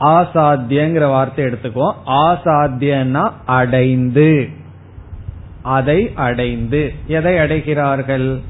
[0.00, 1.94] ஆசாத்தியங்கிற வார்த்தை எடுத்துக்குவோம்.
[2.06, 4.48] ஆசாத்தியன்னா அடைந்து.
[5.62, 6.92] அதை அடைந்து.
[7.06, 8.40] எதை அடைகிறார்கள்?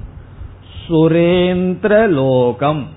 [0.88, 2.88] சுரேந்திர லோகம்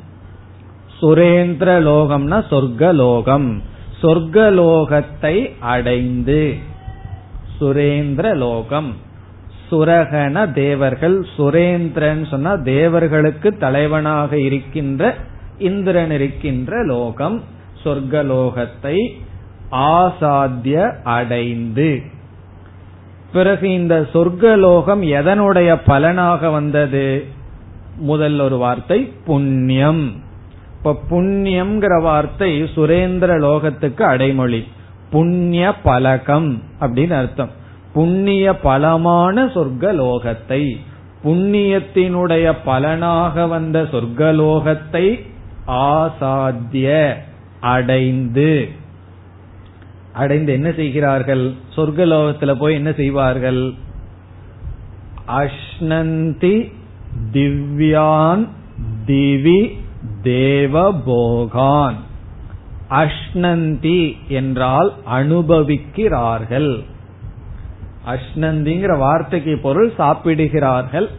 [1.01, 3.61] சுரேந்திர லோகம்னா சொர்க்கலோகம்.
[4.04, 6.56] சொர்க்கலோகத்தை அடைந்து.
[7.62, 8.93] சுரேந்திர லோகம்
[9.72, 15.16] சுரகன தேவர்கள் சுரேந்திரன் சொன்னா தேவர்களுக்கு தலைவனாக இருக்கின்ற
[15.58, 17.41] இந்திரன் இருக்கின்ற லோகம்
[17.84, 19.10] சொர்க்கலோகத்தை
[19.72, 22.01] ஆசாத்திய அடைந்து.
[23.34, 27.26] பிறகு இந்த சொர்க்கலோகம் எதனுடைய பலனாக வந்தது?
[27.97, 30.22] முதல் ஒரு வார்த்தை புண்ணியம்.
[30.84, 34.67] இப்ப புண்ணியம்ங்கிற வார்த்தை சுரேந்திர லோகத்துக்கு அடைமொழி.
[35.11, 37.49] புண்ணிய பலகம் அப்படின்னு அர்த்தம்.
[37.93, 40.75] புண்ணிய பலமான சொர்க்கலோகத்தை
[41.23, 45.19] புண்ணியத்தினுடைய பலனாக வந்த சொர்க்கலோகத்தை
[45.67, 47.13] ஆசாத்திய
[47.61, 48.69] அடைந்து.
[50.13, 51.53] அடைந்து என்ன செய்கிறார்கள்?
[51.75, 53.73] சொர்க்கலோகத்துல போய் என்ன செய்வார்கள்?
[55.27, 56.71] அஷ்னந்தி
[57.34, 58.47] திவ்யான்
[59.05, 59.81] திவி
[60.24, 61.97] தேவபோகான்.
[62.89, 66.71] அஷ்னந்தி என்றால் அனுபவிக்கிறார்கள்.
[68.13, 71.09] அஷ்னந்திங்கிற வார்த்தைக்கு பொருள் சாப்பிடுகிறார்கள்.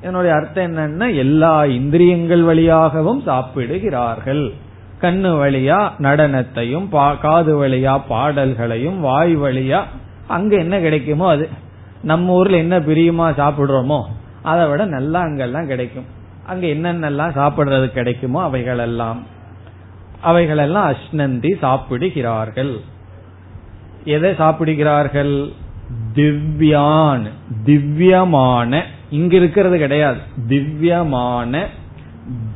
[0.00, 4.44] என்னுடைய அர்த்தம் என்னன்னா எல்லா இந்திரியங்கள் வழியாகவும் சாப்பிடுகிறார்கள்.
[5.00, 6.88] கண்ணு வழியா நடனத்தையும்
[7.20, 9.80] காது வழியா பாடல்களையும் வாய் வழியா
[10.26, 11.48] அங்க என்ன கிடைக்குமோ அது.
[12.02, 14.00] நம்ம ஊர்ல என்ன பிரியமா சாப்பிடுறோமோ
[14.42, 16.08] அதை விட நல்லா அங்கெல்லாம் கிடைக்கும்.
[16.46, 19.22] அங்க என்னென்னலாம் சாப்பிடுறது கிடைக்குமோ அவைகளெல்லாம்.
[20.20, 22.80] அவைகளெல்லாம் அஷ்ணந்தி சாப்பிடுகிறார்கள்.
[24.04, 25.52] எதை சாப்பிடுகிறார்கள்?
[26.14, 27.26] திவ்யான்
[27.64, 30.18] திவ்யமான இங்க இருக்கிறது கிடையாது.
[30.48, 31.66] திவ்யமான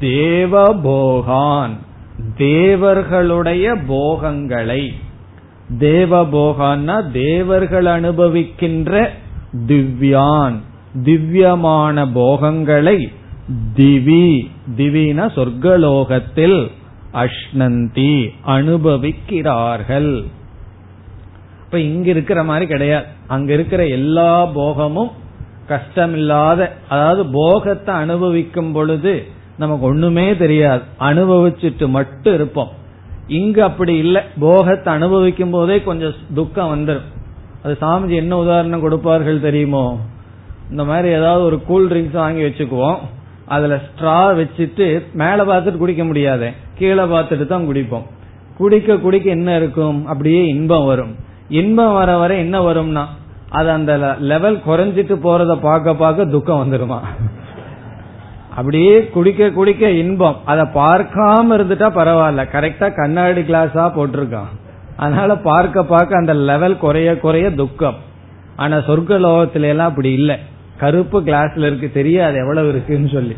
[0.01, 1.71] தேவபோகான்
[2.37, 4.95] தேவர்களுடைய போகங்களை.
[5.79, 9.09] தேவபோகான்னா தேவர்கள் அனுபவிக்கின்ற
[9.67, 10.57] திவ்யான்
[11.05, 13.13] திவ்யமான போகங்களை
[13.77, 16.71] திவி திவின சொர்க்கலோகத்தில்
[17.13, 20.25] அஷ்னந்தி அனுபவிக்கிறார்கள்.
[21.65, 23.07] இப்ப இங்க இருக்கிற மாதிரி கிடையாது.
[23.27, 25.11] அங்க இருக்கிற எல்லா போகமும்
[25.69, 29.27] கஷ்டமில்லாத அதாவது போகத்தை அனுபவிக்கும் பொழுது
[29.57, 30.83] நமக்கு ஒண்ணுமே தெரியாது.
[31.01, 32.69] அனுபவிச்சுட்டு மட்டும் இருப்போம்.
[33.27, 34.23] இங்க அப்படி இல்லை.
[34.41, 37.09] போகத்தை அனுபவிக்கும் போதே கொஞ்சம் துக்கம் வந்துடும்
[37.63, 39.99] அது சாமிஜி என்ன உதாரணம் கொடுப்பார்கள் தெரியுமோ?
[40.71, 42.99] இந்த மாதிரி ஏதாவது ஒரு கூல் ட்ரிங்க்ஸ் வாங்கி வச்சுக்குவோம்.
[43.51, 44.87] அதுல ஸ்ட்ரா வச்சுட்டு
[45.21, 46.49] மேல பார்த்துட்டு குடிக்க முடியாது.
[46.79, 48.07] கீழே பார்த்துட்டு தான் குடிப்போம்.
[48.59, 49.99] குடிக்க குடிக்க என்ன இருக்கும்?
[50.07, 51.13] அப்படியே இன்பம் வரும்.
[51.49, 53.05] இன்பம் வர வர என்ன வரும்னா
[53.49, 53.93] அது அந்த
[54.31, 56.99] லெவல் குறைஞ்சிட்டு போறத பார்க்க பார்க்க துக்கம் வந்துருமா?
[58.57, 60.37] அப்படியே குடிக்க குடிக்க இன்பம்.
[60.45, 62.43] அதை பார்க்காம இருந்துட்டா பரவாயில்ல.
[62.55, 64.51] கரெக்டா கண்ணாடி கிளாஸா போட்டிருக்கான்.
[64.97, 67.99] அதனால பார்க்க பார்க்க அந்த லெவல் குறைய குறைய துக்கம்.
[68.57, 70.37] ஆனா சொர்க்க லோகத்தில எல்லாம் அப்படி இல்லை.
[70.81, 73.37] கருப்பு கிளாஸ்ல இருக்கு தெரியாது எவ்வளவு இருக்குன்னு சொல்லி.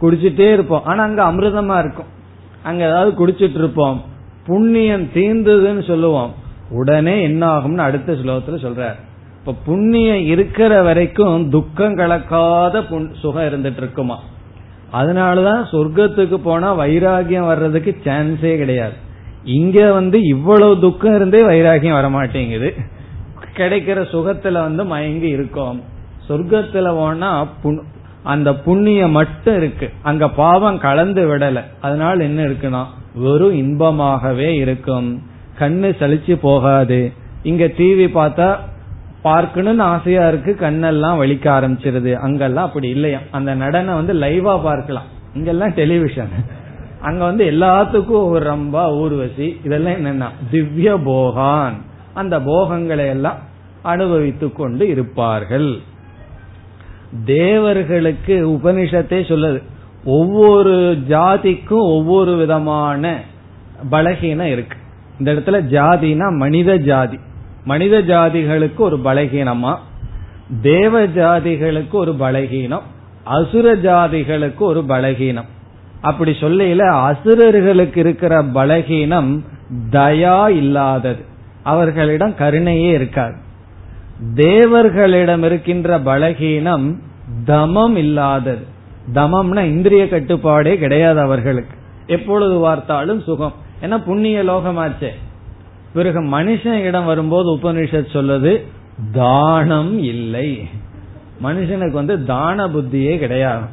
[0.00, 0.84] குடிச்சிட்டே இருப்போம்.
[0.84, 2.14] ஆனா அங்க அமிர்தமா இருக்கும்.
[2.62, 4.04] அங்க ஏதாவது குடிச்சிட்டு இருப்போம்.
[4.46, 6.34] புண்ணியம் தீர்ந்ததுன்னு சொல்லுவோம்.
[6.70, 8.94] உடனே என்ன ஆகும்னு அடுத்த ஸ்லோகத்துல சொல்றார்.
[9.38, 12.84] இப்ப புண்ணியம் இருக்கிற வரைக்கும் துக்கம் கலக்காத
[13.20, 14.18] சுகம் இருந்துட்டு இருக்குமா?
[14.92, 18.92] அதனாலதான் சொர்க்கத்துக்கு போனா வைராகியம் வர்றதுக்கு சான்ஸே கிடையாது.
[19.44, 22.70] இங்க வந்து இவ்வளவு துக்கம் இருந்தே வைராகியம் வரமாட்டேங்குது.
[23.56, 25.94] கிடைக்கிற சுகத்துல வந்து மயங்கி இருக்கோம்.
[26.28, 27.46] சொர்க்கத்துல போனா
[28.22, 29.90] அந்த புண்ணியம் மட்டும் இருக்கு.
[30.02, 31.62] அங்க பாவம் கலந்து விடல.
[31.80, 35.22] அதனால என்ன இருக்குன்னா வெறும் இன்பமாகவே இருக்கும்.
[35.58, 37.12] கண்ணு சலிச்சு போகாது.
[37.42, 38.56] இங்க டிவி பார்த்தா
[39.22, 42.14] பார்க்கணும்னு ஆசையா இருக்கு கண்ணெல்லாம் வலிக்க ஆரம்பிச்சிருது.
[42.14, 43.18] அங்கெல்லாம் அப்படி இல்லையா?
[43.30, 45.08] அந்த நடனம் வந்து லைவா பார்க்கலாம்.
[45.34, 46.28] இங்கெல்லாம் டெலிவிஷன்
[47.00, 51.74] அங்க வந்து எல்லாத்துக்கும் ஒரு ரம்பா ஊர்வசி இதெல்லாம் என்னன்னா திவ்ய போகான்.
[52.14, 53.38] அந்த போகங்களை எல்லாம்
[53.82, 55.78] அனுபவித்து கொண்டு இருப்பார்கள்.
[57.24, 59.62] தேவர்களுக்கு உபனிஷத்தை சொல்லுது.
[60.04, 63.20] ஒவ்வொரு ஜாதிக்கும் ஒவ்வொரு விதமான
[63.90, 64.76] பலகீனம் இருக்கு.
[65.18, 67.18] இந்த இடத்துல ஜாதினா மனித ஜாதி.
[67.64, 69.76] மனித ஜாதிகளுக்கு ஒரு பலகீனமா
[70.62, 72.82] தேவ ஜாதிகளுக்கு ஒரு பலகீனம்
[73.24, 75.48] அசுர ஜாதிகளுக்கு ஒரு பலகீனம்.
[76.00, 79.40] அப்படி சொல்லையில அசுரர்களுக்கு இருக்கிற பலகீனம்
[79.90, 81.24] தயா இல்லாதது.
[81.62, 83.36] அவர்களிடம் கருணையே இருக்காது.
[84.34, 86.98] தேவர்களிடம் இருக்கின்ற பலகீனம்
[87.44, 88.66] தமம் இல்லாதது.
[89.14, 91.76] தமம்னா இந்திரிய கட்டுப்பாடே கிடையாது அவர்களுக்கு.
[92.06, 93.52] எப்பொழுது பார்த்தாலும் சுகம்.
[93.82, 95.08] ஏன்னா புண்ணிய லோகமாச்சே.
[95.92, 98.62] பிறகு மனுஷன் இடம் வரும்போது உபனிஷத் சொல்லுது
[99.12, 100.68] தானம் இல்லை.
[101.42, 103.64] மனுஷனுக்கு வந்து தான புத்தியே கிடையாது.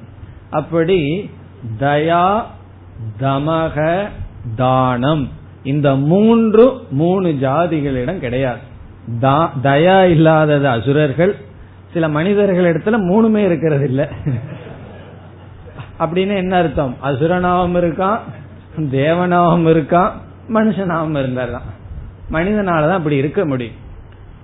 [0.49, 1.29] அப்படி
[1.79, 2.41] தயா
[3.21, 4.07] தமக
[4.55, 5.29] தானம்.
[5.63, 8.71] இந்த மூன்று மூணு ஜாதிகளிடம் கிடையாது.
[9.63, 11.33] தயா இல்லாதது அசுரர்கள்.
[11.93, 14.01] சில மனிதர்கள் இடத்துல மூணுமே இருக்கிறது இல்ல
[15.99, 16.95] அப்படின்னு என்ன அர்த்தம்?
[17.03, 18.19] அசுரனாவும் இருக்கான்
[18.97, 20.11] தேவனாவும் இருக்கான்
[20.49, 21.67] மனுஷனாவும் இருந்தாராம்
[22.31, 23.79] மனிதனாலதான் அப்படி இருக்க முடியும்.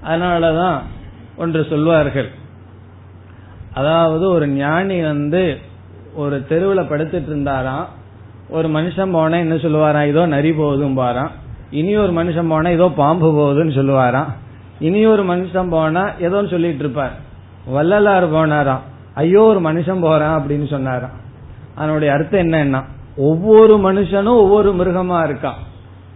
[0.07, 0.77] அதனாலதான்
[1.37, 2.29] ஒன்று சொல்வார்கள்.
[3.73, 5.41] அதாவது ஒரு ஞானி வந்து
[6.15, 7.87] ஒரு தெருவில் படுத்துட்டு இருந்தாராம்.
[8.49, 10.07] ஒரு மனுஷன் போனா என்ன சொல்லுவாராம்?
[10.07, 11.33] இதோ நரி போகுதும் பாராம்
[11.71, 14.29] இனி ஒரு மனுஷன் போனா இதோ பாம்பு போகுதுன்னு சொல்லுவாராம்.
[14.79, 17.17] இனி ஒரு மனுஷன் போனா ஏதோ சொல்லிட்டு இருப்பார்.
[17.65, 18.79] வள்ளலார் போனாராம்.
[19.13, 21.17] ஐயோ ஒரு மனுஷன் போறான் அப்படின்னு சொன்னாராம்.
[21.75, 22.83] அதனுடைய அர்த்தம் என்னன்னா
[23.17, 25.59] ஒவ்வொரு மனுஷனும் ஒவ்வொரு மிருகமா இருக்கான்.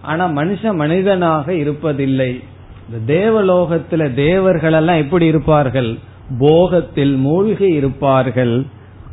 [0.01, 2.43] ஆனா மனுஷன் மனிதனாக இருப்பதில்லை.
[2.89, 5.97] இந்த தேவலோகத்துல தேவர்கள் எல்லாம் எப்படி இருப்பார்கள்?
[6.39, 8.65] போகத்தில் மூழ்கி இருப்பார்கள்.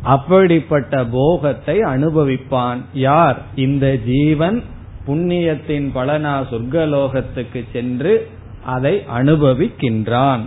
[0.03, 2.85] அப்படிப்பட்ட போகத்தை அனுபவிப்பான்.
[2.93, 3.39] யார்?
[3.55, 4.63] இந்த ஜீவன்
[5.07, 8.29] புண்ணியத்தின் பலனா சொர்க்கலோகத்துக்கு சென்று
[8.65, 10.41] அதை அனுபவிக்கின்றான்.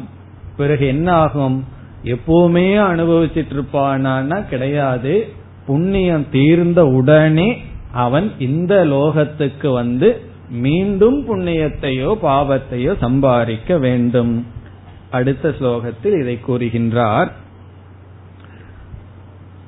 [0.57, 1.65] பிறகு என்ன ஆகும்
[2.03, 5.27] எப்பவுமே அனுபவிச்சிட்டு இருப்பானா கிடையாது.
[5.65, 7.57] புண்ணியம் தீர்ந்த உடனே
[7.91, 14.45] அவன் இந்த லோகத்துக்கு வந்து மீண்டும் புண்ணியத்தையோ பாவத்தையோ சம்பாதிக்க வேண்டும்.
[15.11, 17.31] அடுத்த ஸ்லோகத்தில் இதை கூறுகின்றார்.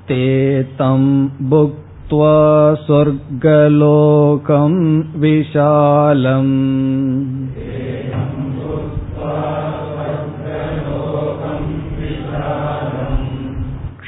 [0.07, 6.55] தேதம் புக்த்வா சொர்க்கலோகம் விஷாலம்.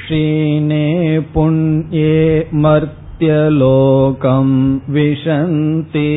[0.07, 4.49] क्षीणे पुण्ये मर्त्यलोकं
[4.93, 6.09] विशन्ति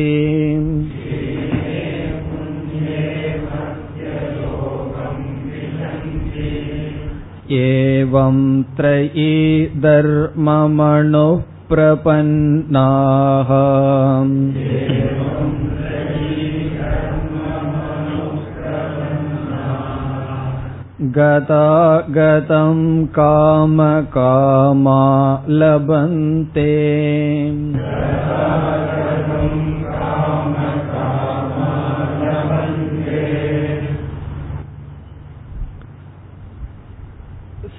[7.57, 8.39] एवं
[8.77, 9.33] त्रयी
[9.83, 13.51] धर्ममणुः प्रपन्नाः
[21.11, 22.77] गतागतं
[23.13, 25.01] कामकामा
[25.59, 26.71] लभन्ते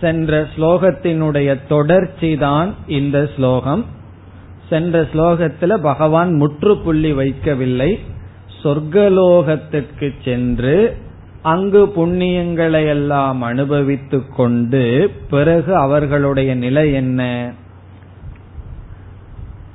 [0.01, 3.83] சென்ற ஸ்லோகத்தினுடைய தொடர்ச்சிதான் இந்த ஸ்லோகம்
[4.69, 7.91] சென்ற ஸ்லோகத்தில் பகவான் முற்றுப்புள்ளி வைக்கவில்லை
[8.63, 10.77] சொர்க்கலோகத்திற்கு சென்று
[11.44, 17.52] அங்கு புண்ணியங்களை எல்லாம் அனுபவித்துக் கொண்டு பிறகு அவர்களுடைய நிலை என்ன?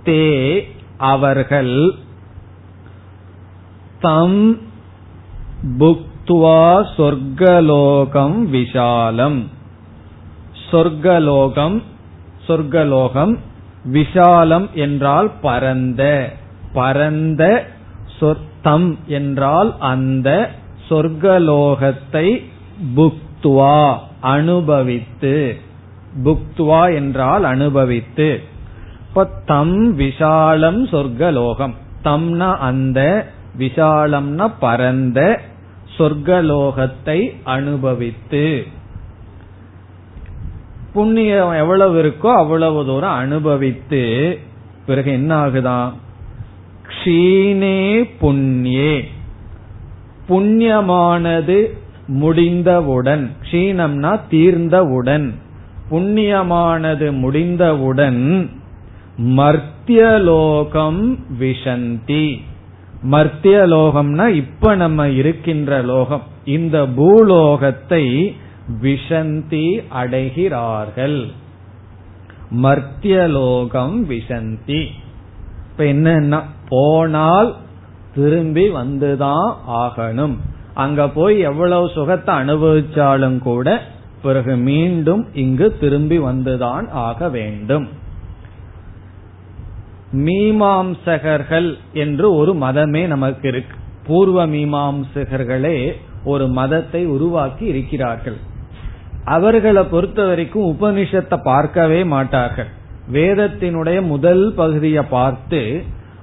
[0.05, 0.61] தே
[0.97, 1.91] அவர்கள்
[4.01, 4.59] தம்
[5.79, 9.47] புக்துவா சொர்க்கலோகம் விஷாலம்.
[10.71, 11.83] சொர்க்கலோகம்
[12.49, 13.39] சொர்க்கலோகம்
[13.93, 16.33] விஷாலம் என்றால் பரந்த
[16.73, 17.67] பரந்த
[18.21, 20.51] சொர்த்தம் என்றால் அந்த
[20.91, 22.45] சொர்க்கலோகத்தை
[22.97, 25.57] புக்துவா அனுபவித்து.
[26.25, 28.43] புக்துவா என்றால் அனுபவித்து.
[29.09, 31.75] இப்ப தம் விஷாலம் சொர்க்கலோகம்.
[32.05, 35.41] தம்னா அந்த விசாலம்னா பரந்த
[35.99, 38.67] சொர்க்கலோகத்தை அனுபவித்து.
[40.93, 44.39] புண்ணியம் எவ்வளவு இருக்கோ அவ்வளவு தூரம் அனுபவித்து.
[44.87, 45.93] பிறகு என்ன ஆகுதான்
[46.89, 49.09] க்ஷீணே புண்ணியே.
[50.29, 51.67] புண்ணியமானது
[52.07, 55.35] முடிந்தவுடன் க்ஷீணம்னா தீர்ந்தவுடன்
[55.91, 58.51] புண்ணியமானது முடிந்தவுடன்
[59.21, 62.41] மர்த்தியலோகம் விஷந்தி.
[63.11, 66.23] மர்த்தியலோகம்னா இப்ப நம்ம இருக்கின்ற லோகம்.
[66.45, 68.37] இந்த பூலோகத்தை
[68.83, 71.27] விஷந்தி அடைகிறார்கள்.
[72.63, 74.87] மர்த்தியலோகம் விஷந்தி.
[75.71, 77.57] இப்ப என்னன்னா போனால்
[78.19, 79.49] திரும்பி வந்துதான்
[79.83, 80.37] ஆகணும்.
[80.75, 83.69] அங்க போய் எவ்வளவு சுகத்தை அனுபவிச்சாலும் கூட
[84.23, 87.87] பிறகு மீண்டும் இங்கு திரும்பி வந்துதான் ஆக வேண்டும்.
[90.17, 93.77] மீமாம்சகர்கள் என்று ஒரு மதமே நமக்கு இருக்கு.
[94.07, 95.79] பூர்வ மீமாம்சகர்களே
[96.25, 98.39] ஒரு மதத்தை உருவாக்கி இருக்கிறார்கள்.
[99.25, 102.71] அவர்களை பொறுத்த வரைக்கும் உபனிஷத்தை பார்க்கவே மாட்டார்கள்.
[103.13, 105.61] வேதத்தினுடைய முதல் பகுதியை பார்த்து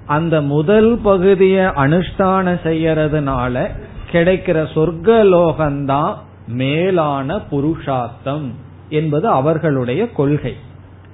[0.06, 3.68] அந்த முதல் பகுதியை அனுஷ்டானம் செய்யறதுனால
[4.12, 6.14] கிடைக்கிற சொர்க்கலோகம்தான்
[6.48, 8.54] மேலான புருஷார்த்தம்
[8.90, 10.54] என்பது அவர்களுடைய கொள்கை.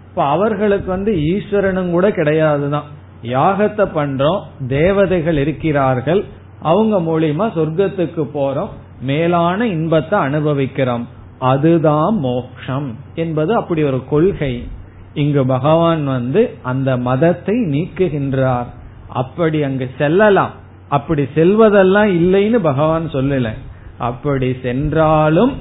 [0.09, 2.89] இப்ப அவர்களுக்கு வந்து ஈஸ்வரனும் கூட கிடையாதுதான்.
[3.23, 6.25] யாகத்தை பண்றோம் தேவதைகள் இருக்கிறார்கள்
[6.61, 8.69] அவங்க மூலியமா சொர்க்கத்துக்கு போறோம்
[9.01, 11.07] மேலான இன்பத்தை அனுபவிக்கிறோம்.
[11.39, 14.67] அதுதான் மோக்ஷம் என்பது அப்படி ஒரு கொள்கை.
[15.13, 18.65] இங்கு பகவான் வந்து அந்த மதத்தை நீக்குகின்றார்.
[19.11, 20.51] அப்படி அங்கு செல்லலாம்.
[20.89, 23.49] அப்படி செல்வதெல்லாம் இல்லைன்னு பகவான் சொல்லல.
[23.97, 25.57] அப்படி சென்றாலும்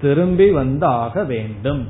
[0.00, 1.88] திரும்பி வந்து ஆக வேண்டும்.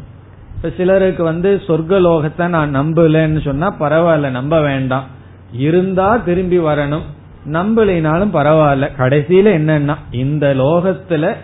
[0.57, 5.05] இப்ப சிலருக்கு வந்து சொர்க்கலோகத்தை நான் நம்பலன்னு சொன்னா பரவாயில்ல நம்ப வேண்டாம்.
[5.53, 7.03] இருந்தா திரும்பி வரணும்.
[7.53, 8.91] நம்பலினாலும் பரவாயில்ல.
[8.97, 11.35] கடைசியில என்னன்னா இந்த லோகத்துல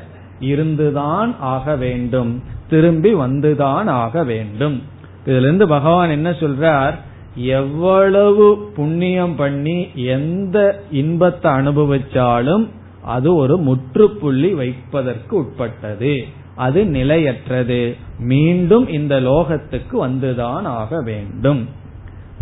[0.41, 2.43] இருந்துதான் ஆக வேண்டும்.
[2.69, 4.83] திரும்பி வந்துதான் ஆக வேண்டும்.
[5.27, 6.95] இதுல இருந்து பகவான் என்ன சொல்றார்?
[7.35, 12.69] எவ்வளவு புண்ணியம் பண்ணி எந்த இன்பத்தை அனுபவிச்சாலும்
[13.03, 16.25] அது ஒரு முற்றுப்புள்ளி வைப்பதற்கு உட்பட்டது.
[16.55, 17.97] அது நிலையற்றது.
[18.19, 21.69] மீண்டும் இந்த லோகத்துக்கு வந்துதான் ஆக வேண்டும்.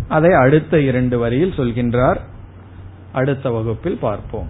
[0.07, 2.17] அதை அடுத்த இரண்டு வரியில் சொல்கின்றார்.
[3.11, 4.47] அடுத்த வகுப்பில் பார்ப்போம்.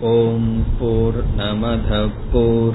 [0.00, 2.74] ஓம் போர் நமத போர்